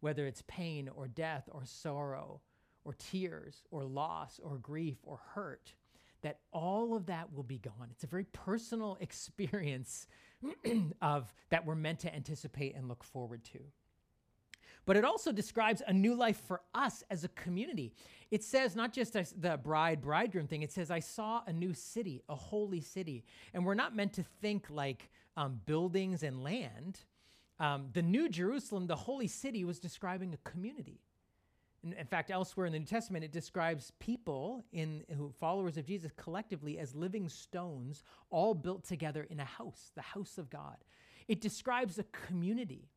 whether 0.00 0.26
it's 0.26 0.42
pain 0.46 0.88
or 0.94 1.06
death 1.06 1.48
or 1.52 1.62
sorrow 1.66 2.40
or 2.84 2.94
tears 2.94 3.62
or 3.70 3.84
loss 3.84 4.40
or 4.42 4.56
grief 4.56 4.96
or 5.02 5.20
hurt, 5.34 5.74
that 6.22 6.38
all 6.52 6.94
of 6.94 7.06
that 7.06 7.32
will 7.32 7.42
be 7.42 7.58
gone. 7.58 7.88
It's 7.90 8.04
a 8.04 8.08
very 8.08 8.24
personal 8.24 8.96
experience 9.00 10.06
of 11.02 11.32
that 11.50 11.66
we're 11.66 11.74
meant 11.74 12.00
to 12.00 12.14
anticipate 12.14 12.74
and 12.74 12.88
look 12.88 13.04
forward 13.04 13.44
to. 13.52 13.60
But 14.86 14.96
it 14.96 15.04
also 15.04 15.30
describes 15.30 15.82
a 15.86 15.92
new 15.92 16.14
life 16.14 16.40
for 16.46 16.62
us 16.74 17.04
as 17.10 17.22
a 17.22 17.28
community. 17.28 17.92
It 18.30 18.42
says 18.42 18.74
not 18.74 18.92
just 18.92 19.12
the 19.12 19.58
bride 19.62 20.00
bridegroom 20.00 20.46
thing, 20.46 20.62
it 20.62 20.72
says, 20.72 20.90
I 20.90 21.00
saw 21.00 21.42
a 21.46 21.52
new 21.52 21.74
city, 21.74 22.22
a 22.28 22.34
holy 22.34 22.80
city. 22.80 23.24
And 23.52 23.64
we're 23.64 23.74
not 23.74 23.94
meant 23.94 24.14
to 24.14 24.24
think 24.40 24.66
like 24.70 25.10
um, 25.36 25.60
buildings 25.66 26.22
and 26.22 26.42
land. 26.42 27.00
Um, 27.58 27.88
the 27.92 28.02
New 28.02 28.28
Jerusalem, 28.28 28.86
the 28.86 28.96
holy 28.96 29.26
city, 29.26 29.64
was 29.64 29.78
describing 29.78 30.32
a 30.32 30.48
community. 30.48 31.02
In, 31.82 31.92
in, 31.94 32.06
fact, 32.06 32.30
elsewhere 32.30 32.66
in 32.66 32.72
the 32.72 32.78
New 32.78 32.84
Testament, 32.84 33.24
it 33.24 33.32
describes 33.32 33.92
people 33.98 34.64
in 34.72 35.04
who 35.16 35.32
followers 35.38 35.76
of 35.76 35.86
Jesus 35.86 36.12
collectively 36.16 36.78
as 36.78 36.94
living 36.94 37.28
stones, 37.28 38.04
all 38.30 38.54
built 38.54 38.84
together 38.84 39.26
in 39.30 39.40
a 39.40 39.44
house, 39.44 39.90
the 39.94 40.02
house 40.02 40.38
of 40.38 40.50
God. 40.50 40.76
It 41.28 41.40
describes 41.40 41.98
a 41.98 42.04
community. 42.04 42.88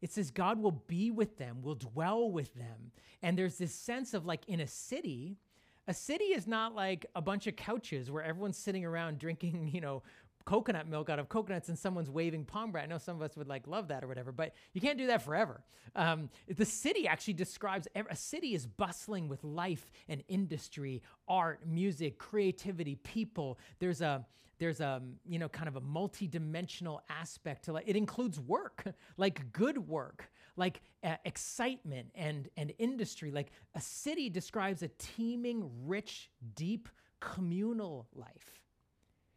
It 0.00 0.12
says 0.12 0.30
God 0.30 0.60
will 0.60 0.82
be 0.86 1.10
with 1.10 1.38
them, 1.38 1.62
will 1.62 1.76
dwell 1.76 2.30
with 2.30 2.54
them. 2.54 2.92
And 3.22 3.38
there's 3.38 3.58
this 3.58 3.74
sense 3.74 4.14
of 4.14 4.26
like 4.26 4.46
in 4.48 4.60
a 4.60 4.66
city, 4.66 5.38
a 5.86 5.94
city 5.94 6.24
is 6.24 6.46
not 6.46 6.74
like 6.74 7.06
a 7.14 7.22
bunch 7.22 7.46
of 7.46 7.56
couches 7.56 8.10
where 8.10 8.22
everyone's 8.22 8.56
sitting 8.56 8.84
around 8.84 9.18
drinking, 9.18 9.70
you 9.72 9.80
know, 9.80 10.02
coconut 10.44 10.88
milk 10.88 11.08
out 11.08 11.18
of 11.18 11.28
coconuts 11.28 11.68
and 11.68 11.78
someone's 11.78 12.10
waving 12.10 12.44
palm 12.44 12.72
branch. 12.72 12.86
I 12.86 12.90
know 12.90 12.98
some 12.98 13.16
of 13.16 13.22
us 13.22 13.36
would 13.36 13.48
like 13.48 13.66
love 13.66 13.88
that 13.88 14.04
or 14.04 14.08
whatever, 14.08 14.32
but 14.32 14.54
you 14.72 14.80
can't 14.80 14.98
do 14.98 15.06
that 15.08 15.22
forever. 15.22 15.62
Um, 15.96 16.30
the 16.48 16.64
city 16.64 17.06
actually 17.08 17.34
describes 17.34 17.88
a 17.94 18.16
city 18.16 18.54
is 18.54 18.66
bustling 18.66 19.28
with 19.28 19.42
life 19.44 19.90
and 20.08 20.22
industry, 20.28 21.02
art, 21.28 21.66
music, 21.66 22.18
creativity, 22.18 22.96
people. 22.96 23.58
There's 23.78 24.00
a 24.00 24.26
there's 24.58 24.80
a 24.80 25.02
you 25.26 25.38
know 25.38 25.48
kind 25.48 25.68
of 25.68 25.76
a 25.76 25.80
multi-dimensional 25.80 27.02
aspect 27.08 27.64
to 27.64 27.76
it. 27.76 27.84
It 27.86 27.96
includes 27.96 28.38
work, 28.38 28.84
like 29.16 29.52
good 29.52 29.78
work, 29.88 30.30
like 30.56 30.80
uh, 31.02 31.16
excitement 31.24 32.10
and 32.14 32.48
and 32.56 32.72
industry. 32.78 33.30
Like 33.30 33.50
a 33.74 33.80
city 33.80 34.28
describes 34.28 34.82
a 34.82 34.88
teeming, 34.98 35.70
rich, 35.86 36.30
deep 36.54 36.88
communal 37.20 38.06
life. 38.14 38.63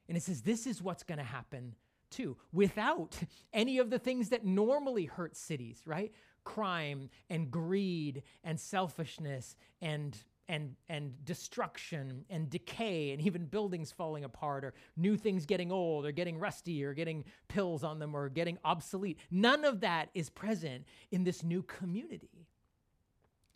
And 0.08 0.17
it 0.17 0.24
says 0.24 0.41
this 0.41 0.67
is 0.67 0.82
what's 0.82 1.04
going 1.04 1.17
to 1.17 1.24
happen 1.24 1.76
too, 2.10 2.38
without 2.54 3.20
any 3.54 3.80
of 3.80 3.89
the 3.89 4.00
things 4.00 4.30
that 4.30 4.46
normally 4.46 5.06
hurt 5.06 5.36
cities, 5.36 5.82
right? 5.86 6.12
Crime 6.43 7.10
and 7.30 7.52
greed 7.52 8.24
and 8.43 8.60
selfishness 8.60 9.56
and 9.82 10.17
and 10.50 10.76
and 10.88 11.13
destruction 11.26 12.24
and 12.30 12.50
decay 12.50 13.12
and 13.12 13.22
even 13.22 13.46
buildings 13.46 13.91
falling 13.91 14.24
apart 14.24 14.63
or 14.63 14.74
new 14.96 15.17
things 15.17 15.46
getting 15.46 15.72
old 15.72 16.06
or 16.06 16.12
getting 16.13 16.39
rusty 16.39 16.84
or 16.86 16.93
getting 16.93 17.26
pills 17.50 17.84
on 17.84 18.00
them 18.00 18.15
or 18.15 18.30
getting 18.30 18.58
obsolete. 18.63 19.20
None 19.30 19.65
of 19.65 19.82
that 19.82 20.10
is 20.13 20.30
present 20.30 20.86
in 21.12 21.26
this 21.26 21.43
new 21.43 21.62
community. 21.63 22.48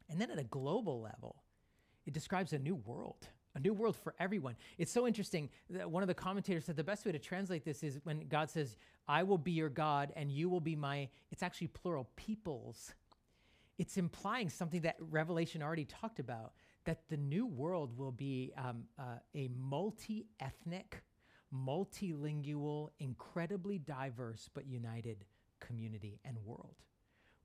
And 0.10 0.20
then 0.20 0.30
at 0.30 0.40
a 0.40 0.44
global 0.44 1.02
level, 1.02 1.38
it 2.06 2.14
describes 2.14 2.52
a 2.52 2.60
new 2.60 2.76
world 2.76 3.30
a 3.56 3.60
new 3.60 3.74
world 3.74 3.96
for 3.96 4.16
everyone. 4.20 4.56
It's 4.78 4.92
so 4.92 5.08
interesting. 5.08 5.50
that 5.70 5.90
One 5.90 6.04
of 6.04 6.08
the 6.08 6.14
commentators 6.14 6.66
said 6.66 6.76
the 6.76 6.84
best 6.84 7.06
way 7.06 7.12
to 7.12 7.20
translate 7.20 7.66
this 7.66 7.84
is 7.84 8.00
when 8.04 8.28
God 8.28 8.50
says, 8.50 8.78
I 9.08 9.24
will 9.24 9.38
be 9.38 9.52
your 9.52 9.70
God 9.70 10.14
and 10.16 10.32
you 10.32 10.50
will 10.50 10.62
be 10.62 10.76
my, 10.76 11.10
it's 11.32 11.44
actually 11.44 11.68
plural, 11.68 12.10
peoples. 12.16 12.94
It's 13.78 13.98
implying 13.98 14.50
something 14.50 14.82
that 14.82 14.96
Revelation 15.00 15.62
already 15.62 15.86
talked 15.86 16.20
about 16.20 16.54
that 16.86 17.08
the 17.10 17.18
new 17.18 17.46
world 17.46 17.98
will 17.98 18.12
be 18.12 18.54
um, 18.58 18.84
uh, 18.98 19.18
a 19.36 19.50
multi 19.56 20.26
ethnic, 20.40 21.04
multilingual, 21.54 22.90
incredibly 23.00 23.78
diverse 23.78 24.50
but 24.54 24.66
united 24.66 25.26
community 25.60 26.20
and 26.26 26.38
world 26.46 26.76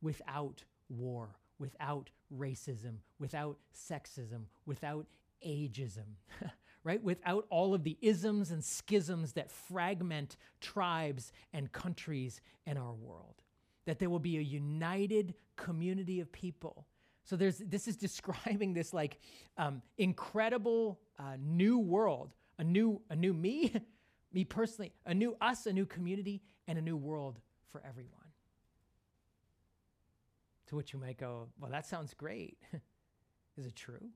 without 0.01 0.63
war, 0.89 1.37
without 1.59 2.11
racism, 2.35 2.97
without 3.19 3.59
sexism, 3.75 4.45
without 4.65 5.07
ageism, 5.45 6.17
right? 6.85 7.03
Without 7.03 7.47
all 7.51 7.75
of 7.75 7.85
the 7.85 7.97
isms 8.01 8.51
and 8.51 8.63
schisms 8.63 9.33
that 9.33 9.51
fragment 9.51 10.37
tribes 10.61 11.33
and 11.53 11.73
countries 11.73 12.41
in 12.67 12.77
our 12.77 12.93
world. 12.95 13.43
That 13.87 13.99
there 13.99 14.11
will 14.11 14.19
be 14.19 14.37
a 14.39 14.43
united 14.43 15.35
community 15.57 16.21
of 16.21 16.31
people 16.33 16.87
So 17.27 17.35
there's 17.35 17.59
this 17.59 17.89
is 17.89 17.97
describing 18.09 18.73
this 18.73 18.95
like 18.95 19.19
um, 19.59 19.83
incredible 19.99 21.01
uh, 21.19 21.37
new 21.39 21.79
world, 21.79 22.35
a 22.59 22.65
new 22.65 23.03
a 23.11 23.17
new 23.17 23.35
me, 23.35 23.75
me 24.33 24.45
personally, 24.45 24.93
a 25.05 25.13
new 25.13 25.37
us, 25.41 25.67
a 25.67 25.73
new 25.73 25.87
community, 25.87 26.41
and 26.69 26.79
a 26.79 26.83
new 26.83 26.97
world 26.97 27.41
for 27.71 27.83
everyone. 27.87 28.13
To 30.69 30.77
which 30.77 30.93
you 30.93 30.99
might 30.99 31.19
go, 31.19 31.49
well, 31.61 31.71
that 31.71 31.87
sounds 31.87 32.15
great. 32.15 32.59
is 33.57 33.67
it 33.67 33.77
true? 33.77 34.09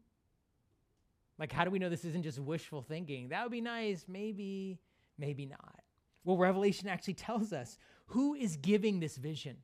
Like, 1.40 1.50
how 1.50 1.64
do 1.64 1.70
we 1.70 1.79
know 1.79 1.88
this 1.88 2.05
isn't 2.05 2.22
just 2.22 2.38
wishful 2.38 2.83
thinking? 2.83 3.31
That 3.31 3.42
would 3.42 3.50
be 3.50 3.62
nice, 3.62 4.05
maybe, 4.07 4.79
maybe 5.18 5.46
not. 5.46 5.81
Well, 6.22 6.37
Revelation 6.37 6.87
actually 6.87 7.14
tells 7.14 7.55
us 7.55 7.79
who 8.09 8.35
is 8.35 8.59
giving 8.59 9.00
this 9.00 9.16
vision. 9.16 9.57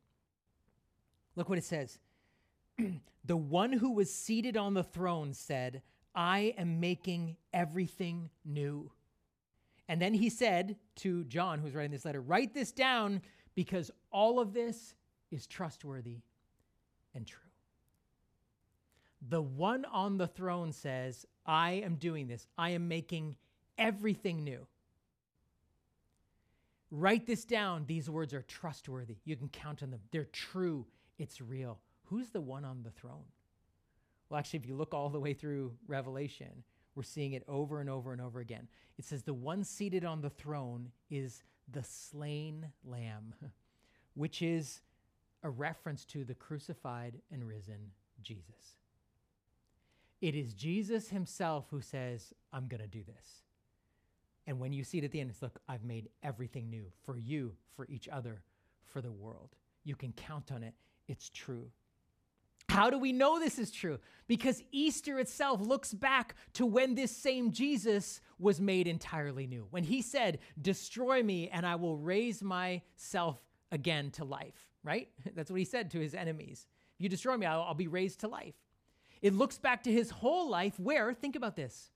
Look 1.36 1.50
what 1.50 1.58
it 1.58 1.64
says. 1.64 1.98
the 3.24 3.36
one 3.36 3.72
who 3.72 3.92
was 3.92 4.12
seated 4.12 4.56
on 4.56 4.72
the 4.72 4.82
throne 4.82 5.34
said, 5.34 5.82
I 6.14 6.54
am 6.56 6.80
making 6.80 7.36
everything 7.52 8.30
new. 8.42 8.90
And 9.86 10.00
then 10.00 10.14
he 10.14 10.30
said 10.30 10.76
to 10.96 11.24
John, 11.24 11.58
who's 11.58 11.74
writing 11.74 11.90
this 11.90 12.06
letter, 12.06 12.22
Write 12.22 12.54
this 12.54 12.72
down 12.72 13.20
because 13.54 13.90
all 14.10 14.40
of 14.40 14.54
this 14.54 14.94
is 15.30 15.46
trustworthy 15.46 16.20
and 17.14 17.26
true. 17.26 17.45
The 19.28 19.42
one 19.42 19.84
on 19.86 20.18
the 20.18 20.26
throne 20.26 20.72
says, 20.72 21.26
I 21.44 21.72
am 21.72 21.96
doing 21.96 22.28
this. 22.28 22.46
I 22.58 22.70
am 22.70 22.88
making 22.88 23.36
everything 23.78 24.44
new. 24.44 24.66
Write 26.90 27.26
this 27.26 27.44
down. 27.44 27.84
These 27.86 28.08
words 28.08 28.32
are 28.34 28.42
trustworthy. 28.42 29.16
You 29.24 29.36
can 29.36 29.48
count 29.48 29.82
on 29.82 29.90
them. 29.90 30.00
They're 30.12 30.24
true. 30.24 30.86
It's 31.18 31.40
real. 31.40 31.80
Who's 32.04 32.30
the 32.30 32.40
one 32.40 32.64
on 32.64 32.82
the 32.82 32.90
throne? 32.90 33.24
Well, 34.28 34.38
actually, 34.38 34.60
if 34.60 34.66
you 34.66 34.76
look 34.76 34.94
all 34.94 35.08
the 35.08 35.20
way 35.20 35.34
through 35.34 35.72
Revelation, 35.86 36.62
we're 36.94 37.02
seeing 37.02 37.32
it 37.32 37.44
over 37.48 37.80
and 37.80 37.90
over 37.90 38.12
and 38.12 38.20
over 38.20 38.40
again. 38.40 38.68
It 38.98 39.04
says, 39.04 39.22
The 39.22 39.34
one 39.34 39.64
seated 39.64 40.04
on 40.04 40.20
the 40.20 40.30
throne 40.30 40.90
is 41.10 41.42
the 41.70 41.82
slain 41.82 42.66
lamb, 42.84 43.34
which 44.14 44.42
is 44.42 44.80
a 45.42 45.50
reference 45.50 46.04
to 46.06 46.24
the 46.24 46.34
crucified 46.34 47.20
and 47.30 47.46
risen 47.46 47.92
Jesus. 48.22 48.76
It 50.26 50.34
is 50.34 50.54
Jesus 50.54 51.08
himself 51.08 51.66
who 51.70 51.80
says, 51.80 52.34
I'm 52.52 52.66
going 52.66 52.80
to 52.80 52.88
do 52.88 53.04
this. 53.04 53.44
And 54.44 54.58
when 54.58 54.72
you 54.72 54.82
see 54.82 54.98
it 54.98 55.04
at 55.04 55.12
the 55.12 55.20
end, 55.20 55.30
it's 55.30 55.40
look, 55.40 55.60
I've 55.68 55.84
made 55.84 56.08
everything 56.20 56.68
new 56.68 56.86
for 57.04 57.16
you, 57.16 57.52
for 57.76 57.86
each 57.88 58.08
other, 58.08 58.42
for 58.82 59.00
the 59.00 59.12
world. 59.12 59.50
You 59.84 59.94
can 59.94 60.12
count 60.12 60.50
on 60.50 60.64
it. 60.64 60.74
It's 61.06 61.30
true. 61.30 61.70
How 62.68 62.90
do 62.90 62.98
we 62.98 63.12
know 63.12 63.38
this 63.38 63.56
is 63.56 63.70
true? 63.70 64.00
Because 64.26 64.64
Easter 64.72 65.20
itself 65.20 65.60
looks 65.60 65.94
back 65.94 66.34
to 66.54 66.66
when 66.66 66.96
this 66.96 67.16
same 67.16 67.52
Jesus 67.52 68.20
was 68.40 68.60
made 68.60 68.88
entirely 68.88 69.46
new. 69.46 69.68
When 69.70 69.84
he 69.84 70.02
said, 70.02 70.40
Destroy 70.60 71.22
me 71.22 71.50
and 71.50 71.64
I 71.64 71.76
will 71.76 71.96
raise 71.96 72.42
myself 72.42 73.40
again 73.70 74.10
to 74.14 74.24
life, 74.24 74.72
right? 74.82 75.08
That's 75.36 75.52
what 75.52 75.60
he 75.60 75.64
said 75.64 75.92
to 75.92 76.00
his 76.00 76.16
enemies. 76.16 76.66
If 76.96 77.04
you 77.04 77.08
destroy 77.08 77.36
me, 77.36 77.46
I'll, 77.46 77.62
I'll 77.62 77.74
be 77.74 77.86
raised 77.86 78.18
to 78.20 78.28
life. 78.28 78.56
It 79.22 79.34
looks 79.34 79.58
back 79.58 79.82
to 79.84 79.92
his 79.92 80.10
whole 80.10 80.48
life 80.48 80.78
where, 80.78 81.12
think 81.14 81.36
about 81.36 81.56
this, 81.56 81.90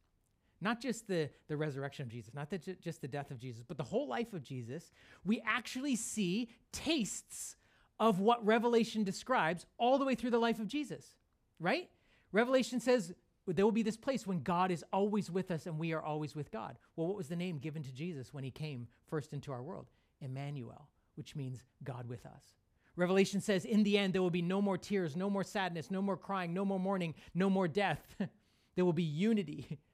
not 0.61 0.81
just 0.81 1.09
the, 1.09 1.31
the 1.49 1.57
resurrection 1.57 2.03
of 2.03 2.09
Jesus, 2.09 2.35
not 2.35 2.51
the, 2.51 2.59
just 2.59 3.01
the 3.01 3.09
death 3.09 3.31
of 3.31 3.39
Jesus, 3.39 3.63
but 3.67 3.77
the 3.77 3.85
whole 3.85 4.09
life 4.09 4.33
of 4.33 4.43
Jesus. 4.43 4.91
We 5.25 5.43
actually 5.47 5.97
see 5.97 6.51
tastes 6.73 7.57
of 7.99 8.21
what 8.21 8.45
Revelation 8.45 9.05
describes 9.05 9.67
all 9.79 9.99
the 9.99 10.05
way 10.05 10.15
through 10.15 10.31
the 10.31 10.39
life 10.39 10.59
of 10.59 10.69
Jesus, 10.69 11.15
right? 11.59 11.89
Revelation 12.33 12.81
says 12.81 13.13
there 13.47 13.65
will 13.65 13.73
be 13.73 13.83
this 13.83 13.97
place 13.97 14.27
when 14.27 14.43
God 14.43 14.71
is 14.71 14.85
always 14.93 15.31
with 15.31 15.51
us 15.51 15.67
and 15.67 15.79
we 15.79 15.93
are 15.93 16.03
always 16.03 16.35
with 16.35 16.51
God. 16.51 16.79
Well, 16.97 17.09
what 17.09 17.17
was 17.17 17.29
the 17.29 17.37
name 17.37 17.59
given 17.59 17.83
to 17.83 17.93
Jesus 17.93 18.33
when 18.33 18.45
he 18.45 18.51
came 18.51 18.87
first 19.09 19.33
into 19.33 19.53
our 19.53 19.63
world? 19.63 19.87
Emmanuel, 20.21 20.89
which 21.17 21.35
means 21.35 21.63
God 21.83 22.07
with 22.07 22.25
us. 22.27 22.60
Revelation 22.97 23.41
says, 23.41 23.65
in 23.65 23.83
the 23.83 23.97
end, 23.97 24.13
there 24.13 24.23
will 24.23 24.31
be 24.31 24.43
no 24.43 24.61
more 24.61 24.77
tears, 24.77 25.17
no 25.17 25.31
more 25.31 25.45
sadness, 25.45 25.91
no 25.91 26.03
more 26.03 26.17
crying, 26.17 26.53
no 26.53 26.65
more 26.65 26.81
mourning, 26.81 27.15
no 27.35 27.49
more 27.49 27.69
death. 27.69 28.01
there 28.75 28.85
will 28.85 28.93
be 28.93 29.03
unity. 29.03 29.79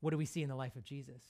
What 0.00 0.12
do 0.12 0.16
we 0.16 0.26
see 0.26 0.44
in 0.44 0.48
the 0.48 0.54
life 0.54 0.76
of 0.76 0.84
Jesus? 0.84 1.20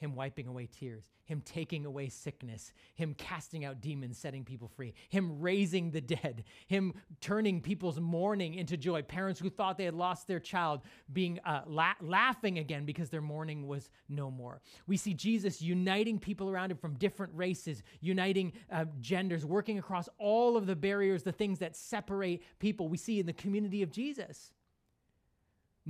Him 0.00 0.14
wiping 0.14 0.46
away 0.46 0.66
tears, 0.66 1.10
Him 1.26 1.42
taking 1.44 1.84
away 1.84 2.08
sickness, 2.08 2.72
Him 2.94 3.14
casting 3.18 3.66
out 3.66 3.82
demons, 3.82 4.16
setting 4.16 4.44
people 4.46 4.66
free, 4.66 4.94
Him 5.10 5.40
raising 5.42 5.90
the 5.90 6.00
dead, 6.00 6.44
Him 6.68 6.94
turning 7.20 7.60
people's 7.60 8.00
mourning 8.00 8.54
into 8.54 8.78
joy. 8.78 9.02
Parents 9.02 9.38
who 9.38 9.50
thought 9.50 9.76
they 9.76 9.84
had 9.84 9.94
lost 9.94 10.26
their 10.26 10.40
child 10.40 10.80
being 11.12 11.38
uh, 11.44 11.60
la- 11.66 11.92
laughing 12.00 12.58
again 12.58 12.86
because 12.86 13.10
their 13.10 13.20
mourning 13.20 13.68
was 13.68 13.90
no 14.08 14.30
more. 14.30 14.62
We 14.86 14.96
see 14.96 15.12
Jesus 15.12 15.60
uniting 15.60 16.18
people 16.18 16.48
around 16.48 16.70
Him 16.70 16.78
from 16.78 16.94
different 16.94 17.34
races, 17.36 17.82
uniting 18.00 18.54
uh, 18.72 18.86
genders, 19.02 19.44
working 19.44 19.78
across 19.78 20.08
all 20.16 20.56
of 20.56 20.64
the 20.64 20.76
barriers, 20.76 21.22
the 21.22 21.32
things 21.32 21.58
that 21.58 21.76
separate 21.76 22.42
people. 22.58 22.88
We 22.88 22.96
see 22.96 23.20
in 23.20 23.26
the 23.26 23.34
community 23.34 23.82
of 23.82 23.90
Jesus. 23.90 24.52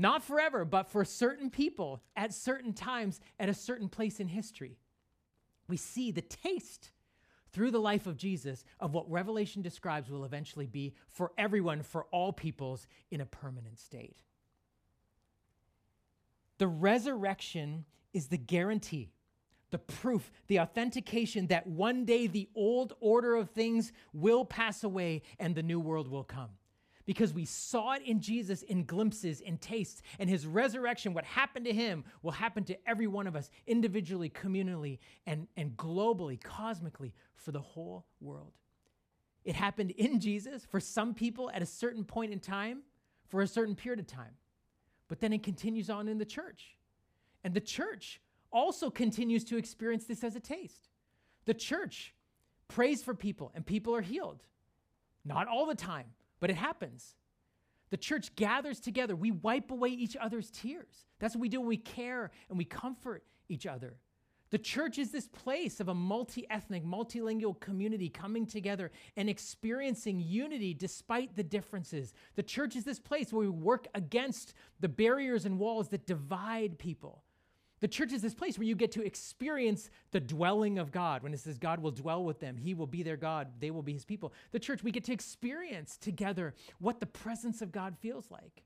Not 0.01 0.25
forever, 0.25 0.65
but 0.65 0.89
for 0.89 1.05
certain 1.05 1.51
people 1.51 2.01
at 2.17 2.33
certain 2.33 2.73
times 2.73 3.21
at 3.39 3.51
a 3.51 3.55
certain 3.55 3.91
place 3.91 4.19
in 4.19 4.29
history. 4.29 4.79
We 5.69 5.77
see 5.77 6.11
the 6.11 6.23
taste 6.23 6.93
through 7.53 7.71
the 7.71 7.81
life 7.81 8.07
of 8.07 8.17
Jesus 8.17 8.65
of 8.81 8.95
what 8.95 9.11
Revelation 9.11 9.61
describes 9.61 10.09
will 10.09 10.25
eventually 10.25 10.65
be 10.65 10.95
for 11.11 11.33
everyone, 11.37 11.83
for 11.83 12.07
all 12.13 12.33
peoples, 12.33 12.87
in 13.11 13.21
a 13.21 13.27
permanent 13.27 13.79
state. 13.79 14.17
The 16.57 16.67
resurrection 16.69 17.85
is 18.15 18.29
the 18.29 18.39
guarantee, 18.39 19.13
the 19.71 19.79
proof, 19.79 20.33
the 20.47 20.61
authentication 20.61 21.49
that 21.49 21.67
one 21.67 22.07
day 22.07 22.27
the 22.27 22.49
old 22.55 22.95
order 23.01 23.35
of 23.35 23.51
things 23.51 23.93
will 24.15 24.47
pass 24.47 24.83
away 24.83 25.21
and 25.39 25.55
the 25.55 25.63
new 25.63 25.79
world 25.79 26.09
will 26.09 26.25
come 26.25 26.53
because 27.11 27.35
we 27.35 27.45
saw 27.45 27.95
it 27.95 28.03
in 28.03 28.21
Jesus 28.21 28.63
in 28.63 28.85
glimpses, 28.85 29.41
in 29.41 29.59
tastes, 29.59 30.01
and 30.21 30.31
his 30.31 30.47
resurrection, 30.47 31.13
what 31.13 31.25
happened 31.25 31.65
to 31.65 31.73
him, 31.73 32.05
will 32.23 32.31
happen 32.31 32.63
to 32.63 32.79
every 32.89 33.09
one 33.09 33.27
of 33.27 33.35
us 33.35 33.51
individually, 33.67 34.31
communally, 34.31 35.01
and, 35.27 35.49
and 35.57 35.77
globally, 35.77 36.41
cosmically, 36.41 37.13
for 37.35 37.51
the 37.51 37.59
whole 37.59 38.07
world. 38.21 38.53
It 39.45 39.57
happened 39.57 39.91
in 39.91 40.21
Jesus 40.21 40.65
for 40.65 40.79
some 40.79 41.13
people 41.13 41.51
at 41.53 41.63
a 41.63 41.67
certain 41.67 42.05
point 42.05 42.33
in 42.33 42.39
time, 42.39 42.83
for 43.27 43.43
a 43.43 43.49
certain 43.49 43.75
period 43.75 43.99
of 43.99 44.07
time. 44.07 44.37
But 45.09 45.19
then 45.19 45.33
it 45.33 45.43
continues 45.43 45.91
on 45.91 46.07
in 46.07 46.17
the 46.17 46.25
church. 46.25 46.77
And 47.43 47.53
the 47.53 47.61
church 47.61 48.21
also 48.53 48.89
continues 48.89 49.43
to 49.47 49.57
experience 49.57 50.05
this 50.05 50.23
as 50.23 50.37
a 50.37 50.41
taste. 50.41 50.91
The 51.45 51.55
church 51.55 52.15
prays 52.69 53.03
for 53.03 53.17
people, 53.17 53.51
and 53.57 53.67
people 53.67 53.97
are 53.97 54.01
healed. 54.01 54.45
Not 55.25 55.49
all 55.49 55.67
the 55.67 55.75
time, 55.75 56.07
but 56.41 56.51
it 56.51 56.57
happens. 56.57 57.15
The 57.91 57.97
church 57.97 58.35
gathers 58.37 58.81
together. 58.81 59.15
We 59.15 59.31
wipe 59.31 59.71
away 59.71 59.91
each 59.91 60.17
other's 60.17 60.51
tears. 60.51 61.07
That's 61.19 61.35
what 61.35 61.41
we 61.41 61.49
do 61.49 61.61
when 61.61 61.69
we 61.69 61.77
care 61.77 62.31
and 62.49 62.57
we 62.57 62.65
comfort 62.65 63.25
each 63.49 63.67
other. 63.67 63.97
The 64.51 64.59
church 64.59 64.99
is 64.99 65.13
this 65.13 65.29
place 65.29 65.79
of 65.79 65.89
a 65.89 65.95
multi 65.95 66.45
ethnic, 66.51 66.85
multilingual 66.85 67.59
community 67.61 68.09
coming 68.09 68.47
together 68.47 68.91
and 69.17 69.31
experiencing 69.31 70.19
unity 70.21 70.75
despite 70.75 71.37
the 71.37 71.45
differences. 71.45 72.13
The 72.35 72.43
church 72.43 72.75
is 72.75 72.85
this 72.85 72.99
place 72.99 73.33
where 73.33 73.43
we 73.43 73.49
work 73.49 73.87
against 73.95 74.55
the 74.81 74.89
barriers 74.89 75.47
and 75.47 75.59
walls 75.59 75.89
that 75.91 76.07
divide 76.07 76.79
people. 76.79 77.23
The 77.81 77.89
church 77.89 78.13
is 78.13 78.21
this 78.21 78.35
place 78.35 78.59
where 78.59 78.67
you 78.67 78.77
get 78.77 78.93
to 78.93 79.05
experience 79.05 79.91
the 80.11 80.21
dwelling 80.21 80.79
of 80.79 80.93
God. 80.93 81.23
When 81.23 81.33
it 81.33 81.41
says 81.41 81.59
God 81.59 81.81
will 81.81 81.91
dwell 81.91 82.25
with 82.25 82.39
them, 82.39 82.57
He 82.59 82.75
will 82.75 82.87
be 82.87 83.03
their 83.03 83.17
God, 83.17 83.49
they 83.59 83.71
will 83.71 83.83
be 83.83 83.95
His 83.95 84.05
people. 84.05 84.33
The 84.53 84.59
church, 84.59 84.83
we 84.83 84.91
get 84.91 85.05
to 85.05 85.13
experience 85.13 85.97
together 85.97 86.55
what 86.79 87.01
the 87.01 87.07
presence 87.07 87.63
of 87.63 87.73
God 87.73 87.97
feels 87.99 88.31
like. 88.31 88.65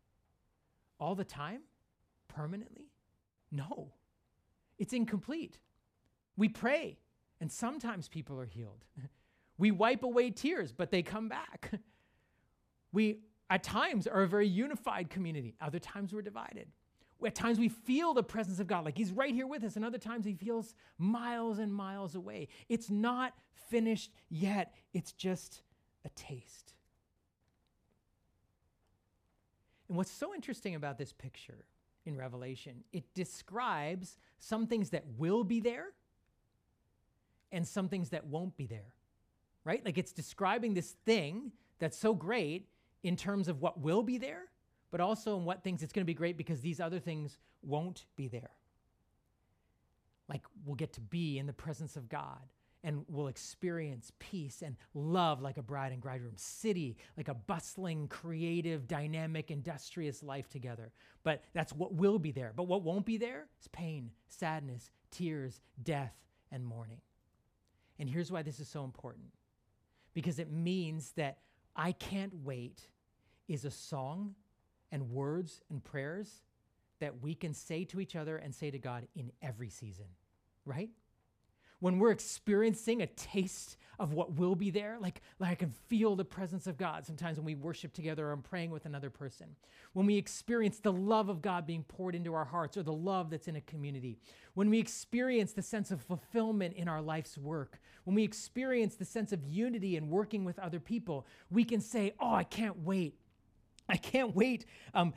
All 0.98 1.14
the 1.14 1.24
time? 1.24 1.60
Permanently? 2.28 2.90
No. 3.52 3.92
It's 4.78 4.92
incomplete. 4.92 5.58
We 6.36 6.48
pray, 6.48 6.98
and 7.40 7.50
sometimes 7.50 8.08
people 8.08 8.38
are 8.38 8.46
healed. 8.46 8.84
We 9.56 9.70
wipe 9.70 10.02
away 10.02 10.32
tears, 10.32 10.72
but 10.72 10.90
they 10.90 11.02
come 11.02 11.28
back. 11.28 11.70
We, 12.92 13.20
at 13.50 13.62
times, 13.64 14.06
are 14.06 14.22
a 14.22 14.28
very 14.28 14.46
unified 14.46 15.10
community, 15.10 15.54
other 15.60 15.80
times, 15.80 16.12
we're 16.12 16.22
divided. 16.22 16.68
At 17.24 17.34
times 17.34 17.58
we 17.58 17.68
feel 17.68 18.12
the 18.12 18.22
presence 18.22 18.60
of 18.60 18.66
God, 18.66 18.84
like 18.84 18.96
He's 18.98 19.12
right 19.12 19.34
here 19.34 19.46
with 19.46 19.64
us, 19.64 19.76
and 19.76 19.84
other 19.84 19.98
times 19.98 20.26
He 20.26 20.34
feels 20.34 20.74
miles 20.98 21.58
and 21.58 21.72
miles 21.72 22.14
away. 22.14 22.48
It's 22.68 22.90
not 22.90 23.34
finished 23.68 24.12
yet, 24.28 24.74
it's 24.92 25.12
just 25.12 25.62
a 26.04 26.08
taste. 26.10 26.74
And 29.88 29.96
what's 29.96 30.10
so 30.10 30.34
interesting 30.34 30.74
about 30.74 30.98
this 30.98 31.12
picture 31.12 31.64
in 32.06 32.16
Revelation, 32.16 32.84
it 32.92 33.04
describes 33.14 34.18
some 34.38 34.66
things 34.66 34.90
that 34.90 35.04
will 35.16 35.44
be 35.44 35.60
there 35.60 35.92
and 37.52 37.66
some 37.66 37.88
things 37.88 38.10
that 38.10 38.26
won't 38.26 38.56
be 38.56 38.66
there, 38.66 38.94
right? 39.64 39.84
Like 39.84 39.96
it's 39.96 40.12
describing 40.12 40.74
this 40.74 40.96
thing 41.06 41.52
that's 41.78 41.96
so 41.96 42.14
great 42.14 42.68
in 43.02 43.16
terms 43.16 43.48
of 43.48 43.60
what 43.60 43.80
will 43.80 44.02
be 44.02 44.18
there, 44.18 44.44
but 44.94 45.00
also 45.00 45.36
in 45.36 45.44
what 45.44 45.64
things 45.64 45.82
it's 45.82 45.92
going 45.92 46.04
to 46.04 46.06
be 46.06 46.14
great 46.14 46.36
because 46.36 46.60
these 46.60 46.78
other 46.78 47.00
things 47.00 47.36
won't 47.62 48.06
be 48.14 48.28
there. 48.28 48.52
Like 50.28 50.44
we'll 50.64 50.76
get 50.76 50.92
to 50.92 51.00
be 51.00 51.36
in 51.36 51.48
the 51.48 51.52
presence 51.52 51.96
of 51.96 52.08
God 52.08 52.38
and 52.84 53.04
we'll 53.08 53.26
experience 53.26 54.12
peace 54.20 54.62
and 54.62 54.76
love 54.94 55.42
like 55.42 55.56
a 55.56 55.64
bride 55.64 55.90
and 55.90 56.00
bridegroom, 56.00 56.34
city 56.36 56.96
like 57.16 57.26
a 57.26 57.34
bustling, 57.34 58.06
creative, 58.06 58.86
dynamic, 58.86 59.50
industrious 59.50 60.22
life 60.22 60.48
together. 60.48 60.92
But 61.24 61.42
that's 61.54 61.72
what 61.72 61.92
will 61.92 62.20
be 62.20 62.30
there. 62.30 62.52
But 62.54 62.68
what 62.68 62.84
won't 62.84 63.04
be 63.04 63.16
there 63.16 63.48
is 63.60 63.66
pain, 63.66 64.12
sadness, 64.28 64.92
tears, 65.10 65.60
death, 65.82 66.14
and 66.52 66.64
mourning. 66.64 67.00
And 67.98 68.08
here's 68.08 68.30
why 68.30 68.42
this 68.42 68.60
is 68.60 68.68
so 68.68 68.84
important 68.84 69.32
because 70.14 70.38
it 70.38 70.52
means 70.52 71.10
that 71.16 71.38
I 71.74 71.90
can't 71.90 72.44
wait 72.44 72.86
is 73.48 73.64
a 73.64 73.72
song 73.72 74.36
and 74.94 75.10
words 75.10 75.60
and 75.70 75.82
prayers 75.82 76.30
that 77.00 77.20
we 77.20 77.34
can 77.34 77.52
say 77.52 77.84
to 77.84 77.98
each 78.00 78.14
other 78.14 78.36
and 78.36 78.54
say 78.54 78.70
to 78.70 78.78
God 78.78 79.08
in 79.16 79.32
every 79.42 79.68
season, 79.68 80.06
right? 80.64 80.88
When 81.80 81.98
we're 81.98 82.12
experiencing 82.12 83.02
a 83.02 83.08
taste 83.08 83.76
of 83.98 84.12
what 84.12 84.36
will 84.36 84.54
be 84.54 84.70
there, 84.70 84.96
like, 85.00 85.20
like 85.40 85.50
I 85.50 85.54
can 85.56 85.70
feel 85.88 86.14
the 86.14 86.24
presence 86.24 86.68
of 86.68 86.78
God 86.78 87.04
sometimes 87.04 87.38
when 87.38 87.44
we 87.44 87.56
worship 87.56 87.92
together 87.92 88.28
or 88.28 88.32
I'm 88.32 88.40
praying 88.40 88.70
with 88.70 88.86
another 88.86 89.10
person. 89.10 89.56
When 89.94 90.06
we 90.06 90.16
experience 90.16 90.78
the 90.78 90.92
love 90.92 91.28
of 91.28 91.42
God 91.42 91.66
being 91.66 91.82
poured 91.82 92.14
into 92.14 92.32
our 92.32 92.44
hearts 92.44 92.76
or 92.76 92.84
the 92.84 92.92
love 92.92 93.30
that's 93.30 93.48
in 93.48 93.56
a 93.56 93.60
community. 93.62 94.16
When 94.54 94.70
we 94.70 94.78
experience 94.78 95.52
the 95.52 95.62
sense 95.62 95.90
of 95.90 96.00
fulfillment 96.00 96.76
in 96.76 96.86
our 96.86 97.02
life's 97.02 97.36
work. 97.36 97.80
When 98.04 98.14
we 98.14 98.22
experience 98.22 98.94
the 98.94 99.04
sense 99.04 99.32
of 99.32 99.44
unity 99.44 99.96
and 99.96 100.08
working 100.08 100.44
with 100.44 100.60
other 100.60 100.78
people, 100.78 101.26
we 101.50 101.64
can 101.64 101.80
say, 101.80 102.14
Oh, 102.20 102.32
I 102.32 102.44
can't 102.44 102.78
wait 102.78 103.18
I 103.86 103.96
can't 103.96 104.34
wait 104.34 104.64
um, 104.94 105.12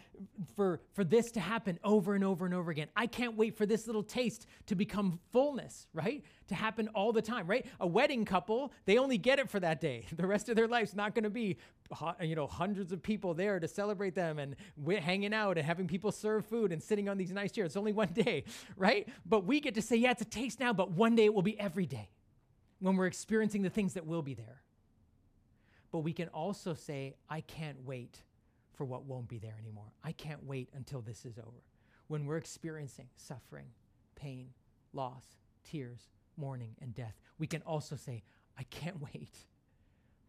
for, 0.56 0.82
for 0.94 1.06
this 1.06 1.32
to 1.32 1.40
happen 1.40 1.80
over 1.86 2.16
and 2.16 2.24
over 2.24 2.46
and 2.46 2.54
over 2.54 2.70
again. 2.70 2.90
I 2.98 3.08
can't 3.08 3.38
wait 3.38 3.58
for 3.58 3.66
this 3.66 3.88
little 3.88 4.04
taste 4.04 4.46
to 4.66 4.76
become 4.76 5.20
fullness, 5.32 5.88
right? 5.94 6.24
To 6.50 6.56
happen 6.56 6.90
all 6.90 7.14
the 7.14 7.22
time, 7.22 7.48
right? 7.48 7.66
A 7.80 7.88
wedding 7.88 8.26
couple, 8.26 8.74
they 8.86 8.98
only 8.98 9.18
get 9.18 9.40
it 9.40 9.50
for 9.50 9.60
that 9.62 9.80
day. 9.80 10.06
The 10.18 10.26
rest 10.26 10.50
of 10.50 10.56
their 10.56 10.68
life's 10.68 10.96
not 10.96 11.14
going 11.14 11.26
to 11.26 11.30
be, 11.30 11.58
you 12.22 12.36
know, 12.36 12.48
hundreds 12.48 12.92
of 12.92 13.04
people 13.04 13.36
there 13.36 13.60
to 13.60 13.68
celebrate 13.68 14.16
them 14.16 14.40
and 14.40 14.56
hanging 15.00 15.34
out 15.34 15.58
and 15.58 15.66
having 15.66 15.88
people 15.88 16.12
serve 16.12 16.46
food 16.46 16.72
and 16.72 16.82
sitting 16.82 17.08
on 17.08 17.18
these 17.18 17.32
nice 17.32 17.52
chairs. 17.52 17.68
It's 17.68 17.78
only 17.78 17.94
one 17.94 18.10
day, 18.10 18.46
right? 18.76 19.08
But 19.26 19.46
we 19.46 19.60
get 19.60 19.76
to 19.76 19.82
say, 19.82 19.96
yeah, 19.96 20.12
it's 20.12 20.24
a 20.24 20.26
taste 20.26 20.60
now, 20.60 20.74
but 20.74 20.92
one 20.92 21.16
day 21.16 21.26
it 21.26 21.34
will 21.34 21.44
be 21.44 21.58
every 21.60 21.86
day 21.86 22.10
when 22.80 22.98
we're 22.98 23.06
experiencing 23.06 23.62
the 23.62 23.70
things 23.70 23.94
that 23.94 24.06
will 24.06 24.24
be 24.24 24.34
there. 24.34 24.64
But 25.92 26.00
we 26.00 26.14
can 26.14 26.28
also 26.30 26.74
say, 26.74 27.16
I 27.30 27.42
can't 27.42 27.86
wait 27.86 28.24
for 28.78 28.86
what 28.86 29.06
won't 29.06 29.28
be 29.28 29.40
there 29.40 29.56
anymore. 29.60 29.92
I 30.04 30.12
can't 30.12 30.46
wait 30.46 30.70
until 30.74 31.02
this 31.02 31.26
is 31.26 31.40
over. 31.40 31.64
When 32.08 32.26
we're 32.26 32.38
experiencing 32.38 33.08
suffering, 33.18 33.68
pain, 34.16 34.50
loss, 34.94 35.26
tears, 35.64 36.08
mourning, 36.38 36.76
and 36.82 36.94
death, 36.94 37.16
we 37.40 37.48
can 37.48 37.64
also 37.64 37.96
say, 37.96 38.24
I 38.58 38.64
can't 38.64 39.02
wait 39.14 39.36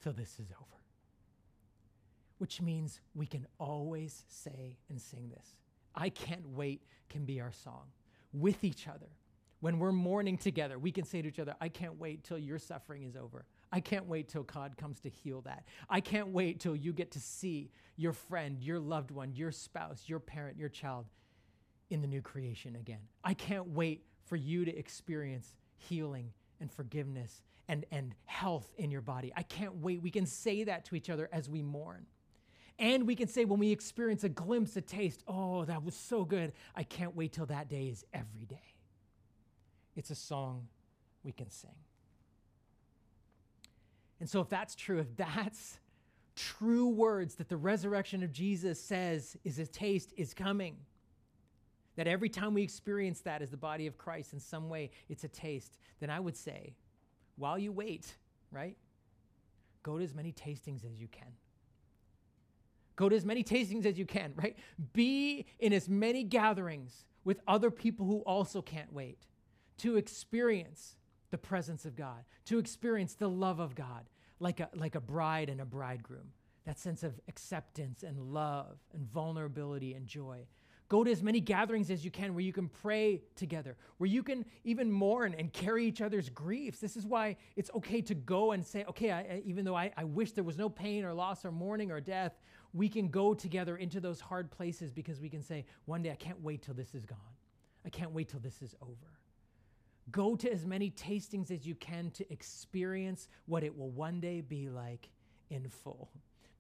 till 0.03 0.13
this 0.13 0.41
is 0.41 0.51
over. 0.51 0.83
Which 2.39 2.63
means 2.63 3.01
we 3.15 3.27
can 3.27 3.47
always 3.59 4.25
say 4.29 4.79
and 4.89 5.01
sing 5.01 5.29
this. 5.29 5.57
I 5.95 6.09
can't 6.09 6.49
wait 6.51 6.83
can 7.09 7.25
be 7.25 7.41
our 7.41 7.53
song 7.53 7.87
with 8.33 8.65
each 8.65 8.89
other. 8.89 9.09
When 9.61 9.79
we're 9.79 9.93
mourning 9.93 10.39
together, 10.39 10.79
we 10.79 10.93
can 10.93 11.05
say 11.05 11.21
to 11.21 11.29
each 11.29 11.41
other, 11.41 11.57
I 11.61 11.69
can't 11.69 11.99
wait 11.99 12.23
till 12.23 12.39
your 12.39 12.59
suffering 12.59 13.03
is 13.03 13.17
over. 13.17 13.45
I 13.73 13.81
can't 13.81 14.07
wait 14.07 14.29
till 14.29 14.45
God 14.45 14.77
comes 14.77 15.01
to 15.01 15.09
heal 15.09 15.43
that. 15.43 15.65
I 15.91 16.01
can't 16.01 16.29
wait 16.29 16.61
till 16.61 16.75
you 16.75 16.93
get 16.93 17.11
to 17.13 17.21
see 17.21 17.71
your 17.97 18.13
friend, 18.13 18.63
your 18.63 18.79
loved 18.79 19.11
one, 19.11 19.33
your 19.35 19.53
spouse, 19.53 20.05
your 20.07 20.21
parent, 20.21 20.57
your 20.57 20.69
child 20.69 21.07
in 21.91 22.01
the 22.01 22.07
new 22.07 22.23
creation 22.23 22.77
again. 22.77 23.01
I 23.25 23.35
can't 23.35 23.69
wait 23.69 24.05
for 24.25 24.37
you 24.37 24.65
to 24.65 24.77
experience 24.77 25.55
healing 25.77 26.33
and 26.61 26.71
forgiveness 26.71 27.43
and, 27.69 27.85
and 27.91 28.15
health 28.25 28.73
in 28.79 28.91
your 28.91 29.01
body. 29.01 29.33
I 29.37 29.43
can't 29.43 29.77
wait. 29.77 30.03
We 30.03 30.11
can 30.11 30.27
say 30.27 30.65
that 30.65 30.87
to 30.87 30.97
each 30.97 31.11
other 31.11 31.29
as 31.33 31.49
we 31.49 31.63
mourn. 31.63 32.07
And 32.79 33.07
we 33.07 33.17
can 33.17 33.29
say 33.29 33.45
when 33.45 33.59
we 33.59 33.73
experience 33.73 34.23
a 34.25 34.29
glimpse, 34.29 34.77
a 34.77 34.81
taste, 34.81 35.25
oh, 35.27 35.65
that 35.65 35.85
was 35.85 35.95
so 35.95 36.25
good. 36.25 36.53
I 36.77 36.85
can't 36.85 37.17
wait 37.17 37.33
till 37.33 37.47
that 37.47 37.69
day 37.69 37.89
is 37.89 38.05
every 38.15 38.47
day. 38.47 38.75
It's 39.97 40.11
a 40.11 40.15
song 40.15 40.69
we 41.25 41.33
can 41.33 41.51
sing. 41.51 41.75
And 44.21 44.29
so, 44.29 44.41
if 44.41 44.49
that's 44.49 44.75
true, 44.75 44.99
if 44.99 45.17
that's 45.17 45.79
true 46.35 46.89
words 46.89 47.35
that 47.37 47.49
the 47.49 47.57
resurrection 47.57 48.23
of 48.23 48.33
Jesus 48.33 48.81
says 48.81 49.37
is 49.45 49.59
a 49.59 49.67
taste 49.67 50.13
is 50.17 50.35
coming, 50.35 50.77
that 51.97 52.07
every 52.07 52.29
time 52.29 52.55
we 52.55 52.63
experience 52.63 53.21
that 53.21 53.43
as 53.43 53.51
the 53.51 53.57
body 53.57 53.87
of 53.87 53.99
Christ 53.99 54.33
in 54.33 54.41
some 54.41 54.69
way, 54.69 54.91
it's 55.09 55.25
a 55.25 55.29
taste, 55.29 55.79
then 56.01 56.11
I 56.11 56.21
would 56.21 56.37
say, 56.37 56.75
while 57.37 57.59
you 57.59 57.73
wait, 57.73 58.15
right, 58.53 58.77
go 59.83 59.99
to 59.99 60.05
as 60.05 60.15
many 60.15 60.33
tastings 60.33 60.85
as 60.85 61.01
you 61.01 61.09
can. 61.09 61.33
Go 62.95 63.09
to 63.09 63.17
as 63.17 63.25
many 63.25 63.43
tastings 63.45 63.85
as 63.87 63.99
you 63.99 64.07
can, 64.07 64.33
right? 64.37 64.57
Be 64.93 65.47
in 65.59 65.73
as 65.73 65.89
many 65.89 66.25
gatherings 66.25 67.05
with 67.25 67.41
other 67.47 67.71
people 67.71 68.07
who 68.07 68.21
also 68.21 68.63
can't 68.63 68.93
wait 68.93 69.19
to 69.79 69.97
experience 69.97 70.97
the 71.31 71.39
presence 71.39 71.85
of 71.85 71.97
God, 71.97 72.25
to 72.47 72.59
experience 72.59 73.15
the 73.15 73.29
love 73.29 73.61
of 73.61 73.75
God 73.75 74.09
like 74.41 74.61
a, 74.61 74.69
like 74.75 74.95
a 74.95 75.01
bride 75.01 75.49
and 75.49 75.61
a 75.61 75.65
bridegroom. 75.65 76.33
That 76.65 76.79
sense 76.79 77.03
of 77.03 77.19
acceptance 77.29 78.03
and 78.03 78.19
love 78.19 78.79
and 78.93 79.07
vulnerability 79.07 79.95
and 79.95 80.07
joy. 80.07 80.47
Go 80.89 81.05
to 81.05 81.11
as 81.11 81.23
many 81.23 81.41
gatherings 81.41 81.91
as 81.91 82.03
you 82.03 82.11
can 82.11 82.35
where 82.35 82.43
you 82.43 82.53
can 82.53 82.69
pray 82.69 83.23
together, 83.37 83.77
where 83.99 84.09
you 84.09 84.23
can 84.23 84.47
even 84.65 84.91
mourn 84.91 85.35
and 85.39 85.53
carry 85.53 85.85
each 85.87 86.01
other's 86.01 86.31
griefs. 86.31 86.79
This 86.79 86.97
is 86.97 87.05
why 87.05 87.37
it's 87.57 87.71
okay 87.75 88.01
to 88.03 88.15
go 88.15 88.53
and 88.53 88.65
say, 88.65 88.85
okay, 88.89 89.11
I, 89.11 89.43
even 89.45 89.67
though 89.67 89.77
I, 89.77 89.93
I 89.99 90.05
wish 90.05 90.33
there 90.33 90.45
was 90.45 90.57
no 90.57 90.71
pain 90.71 91.05
or 91.05 91.13
loss 91.13 91.45
or 91.45 91.53
mourning 91.53 91.91
or 91.91 92.01
death, 92.01 92.39
we 92.73 92.89
can 92.89 93.09
go 93.09 93.35
together 93.35 93.77
into 93.77 94.01
those 94.01 94.21
hard 94.21 94.51
places 94.51 94.91
because 94.91 95.21
we 95.21 95.29
can 95.29 95.43
say, 95.43 95.67
one 95.85 96.03
day 96.03 96.11
I 96.11 96.17
can't 96.17 96.41
wait 96.43 96.63
till 96.63 96.75
this 96.75 96.95
is 96.95 97.05
gone. 97.05 97.19
I 97.85 97.91
can't 97.91 98.13
wait 98.13 98.31
till 98.31 98.41
this 98.41 98.63
is 98.63 98.75
over. 98.81 99.18
Go 100.11 100.37
to 100.37 100.51
as 100.51 100.65
many 100.65 100.91
tastings 100.91 101.51
as 101.51 101.67
you 101.67 101.75
can 101.75 102.11
to 102.13 102.33
experience 102.33 103.29
what 103.47 103.65
it 103.65 103.77
will 103.77 103.91
one 103.91 104.21
day 104.21 104.41
be 104.41 104.69
like 104.69 105.09
in 105.51 105.69
full. 105.69 106.11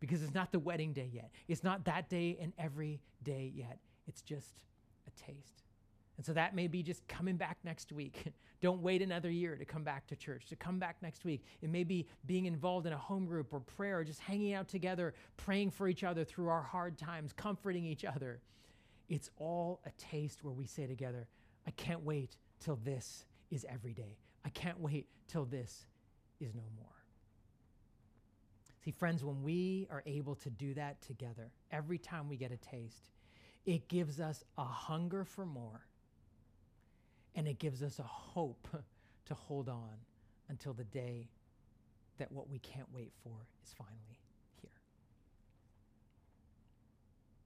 Because 0.00 0.22
it's 0.22 0.34
not 0.34 0.52
the 0.52 0.58
wedding 0.58 0.92
day 0.92 1.10
yet. 1.12 1.30
It's 1.48 1.64
not 1.64 1.84
that 1.86 2.08
day 2.08 2.38
and 2.40 2.52
every 2.58 3.00
day 3.22 3.52
yet. 3.54 3.78
It's 4.06 4.22
just 4.22 4.62
a 5.06 5.10
taste. 5.10 5.64
And 6.16 6.26
so 6.26 6.32
that 6.32 6.54
may 6.54 6.66
be 6.66 6.82
just 6.82 7.06
coming 7.08 7.36
back 7.36 7.58
next 7.64 7.92
week. 7.92 8.32
Don't 8.60 8.82
wait 8.82 9.02
another 9.02 9.30
year 9.30 9.54
to 9.54 9.64
come 9.64 9.84
back 9.84 10.06
to 10.08 10.16
church, 10.16 10.46
to 10.46 10.56
come 10.56 10.80
back 10.80 10.96
next 11.00 11.24
week. 11.24 11.44
It 11.62 11.70
may 11.70 11.84
be 11.84 12.08
being 12.26 12.46
involved 12.46 12.86
in 12.86 12.92
a 12.92 12.98
home 12.98 13.24
group 13.24 13.52
or 13.52 13.60
prayer, 13.60 14.00
or 14.00 14.04
just 14.04 14.18
hanging 14.18 14.52
out 14.52 14.66
together, 14.66 15.14
praying 15.36 15.70
for 15.70 15.86
each 15.86 16.02
other 16.02 16.24
through 16.24 16.48
our 16.48 16.62
hard 16.62 16.98
times, 16.98 17.32
comforting 17.32 17.84
each 17.84 18.04
other. 18.04 18.40
It's 19.08 19.30
all 19.38 19.80
a 19.86 19.90
taste 19.90 20.42
where 20.42 20.52
we 20.52 20.66
say 20.66 20.88
together, 20.88 21.28
I 21.68 21.70
can't 21.70 22.02
wait 22.02 22.36
till 22.58 22.80
this 22.84 23.26
is 23.50 23.66
every 23.68 23.92
day. 23.92 24.16
I 24.44 24.50
can't 24.50 24.80
wait 24.80 25.06
till 25.26 25.44
this 25.44 25.86
is 26.40 26.54
no 26.54 26.62
more. 26.76 26.86
See, 28.84 28.90
friends, 28.92 29.24
when 29.24 29.42
we 29.42 29.86
are 29.90 30.02
able 30.06 30.34
to 30.36 30.50
do 30.50 30.74
that 30.74 31.02
together, 31.02 31.50
every 31.70 31.98
time 31.98 32.28
we 32.28 32.36
get 32.36 32.52
a 32.52 32.56
taste, 32.56 33.10
it 33.66 33.88
gives 33.88 34.20
us 34.20 34.44
a 34.56 34.64
hunger 34.64 35.24
for 35.24 35.44
more 35.44 35.84
and 37.34 37.46
it 37.46 37.58
gives 37.58 37.82
us 37.82 37.98
a 37.98 38.04
hope 38.04 38.68
to 39.26 39.34
hold 39.34 39.68
on 39.68 39.94
until 40.48 40.72
the 40.72 40.84
day 40.84 41.28
that 42.18 42.32
what 42.32 42.48
we 42.48 42.58
can't 42.60 42.88
wait 42.92 43.12
for 43.22 43.46
is 43.64 43.74
finally 43.76 44.18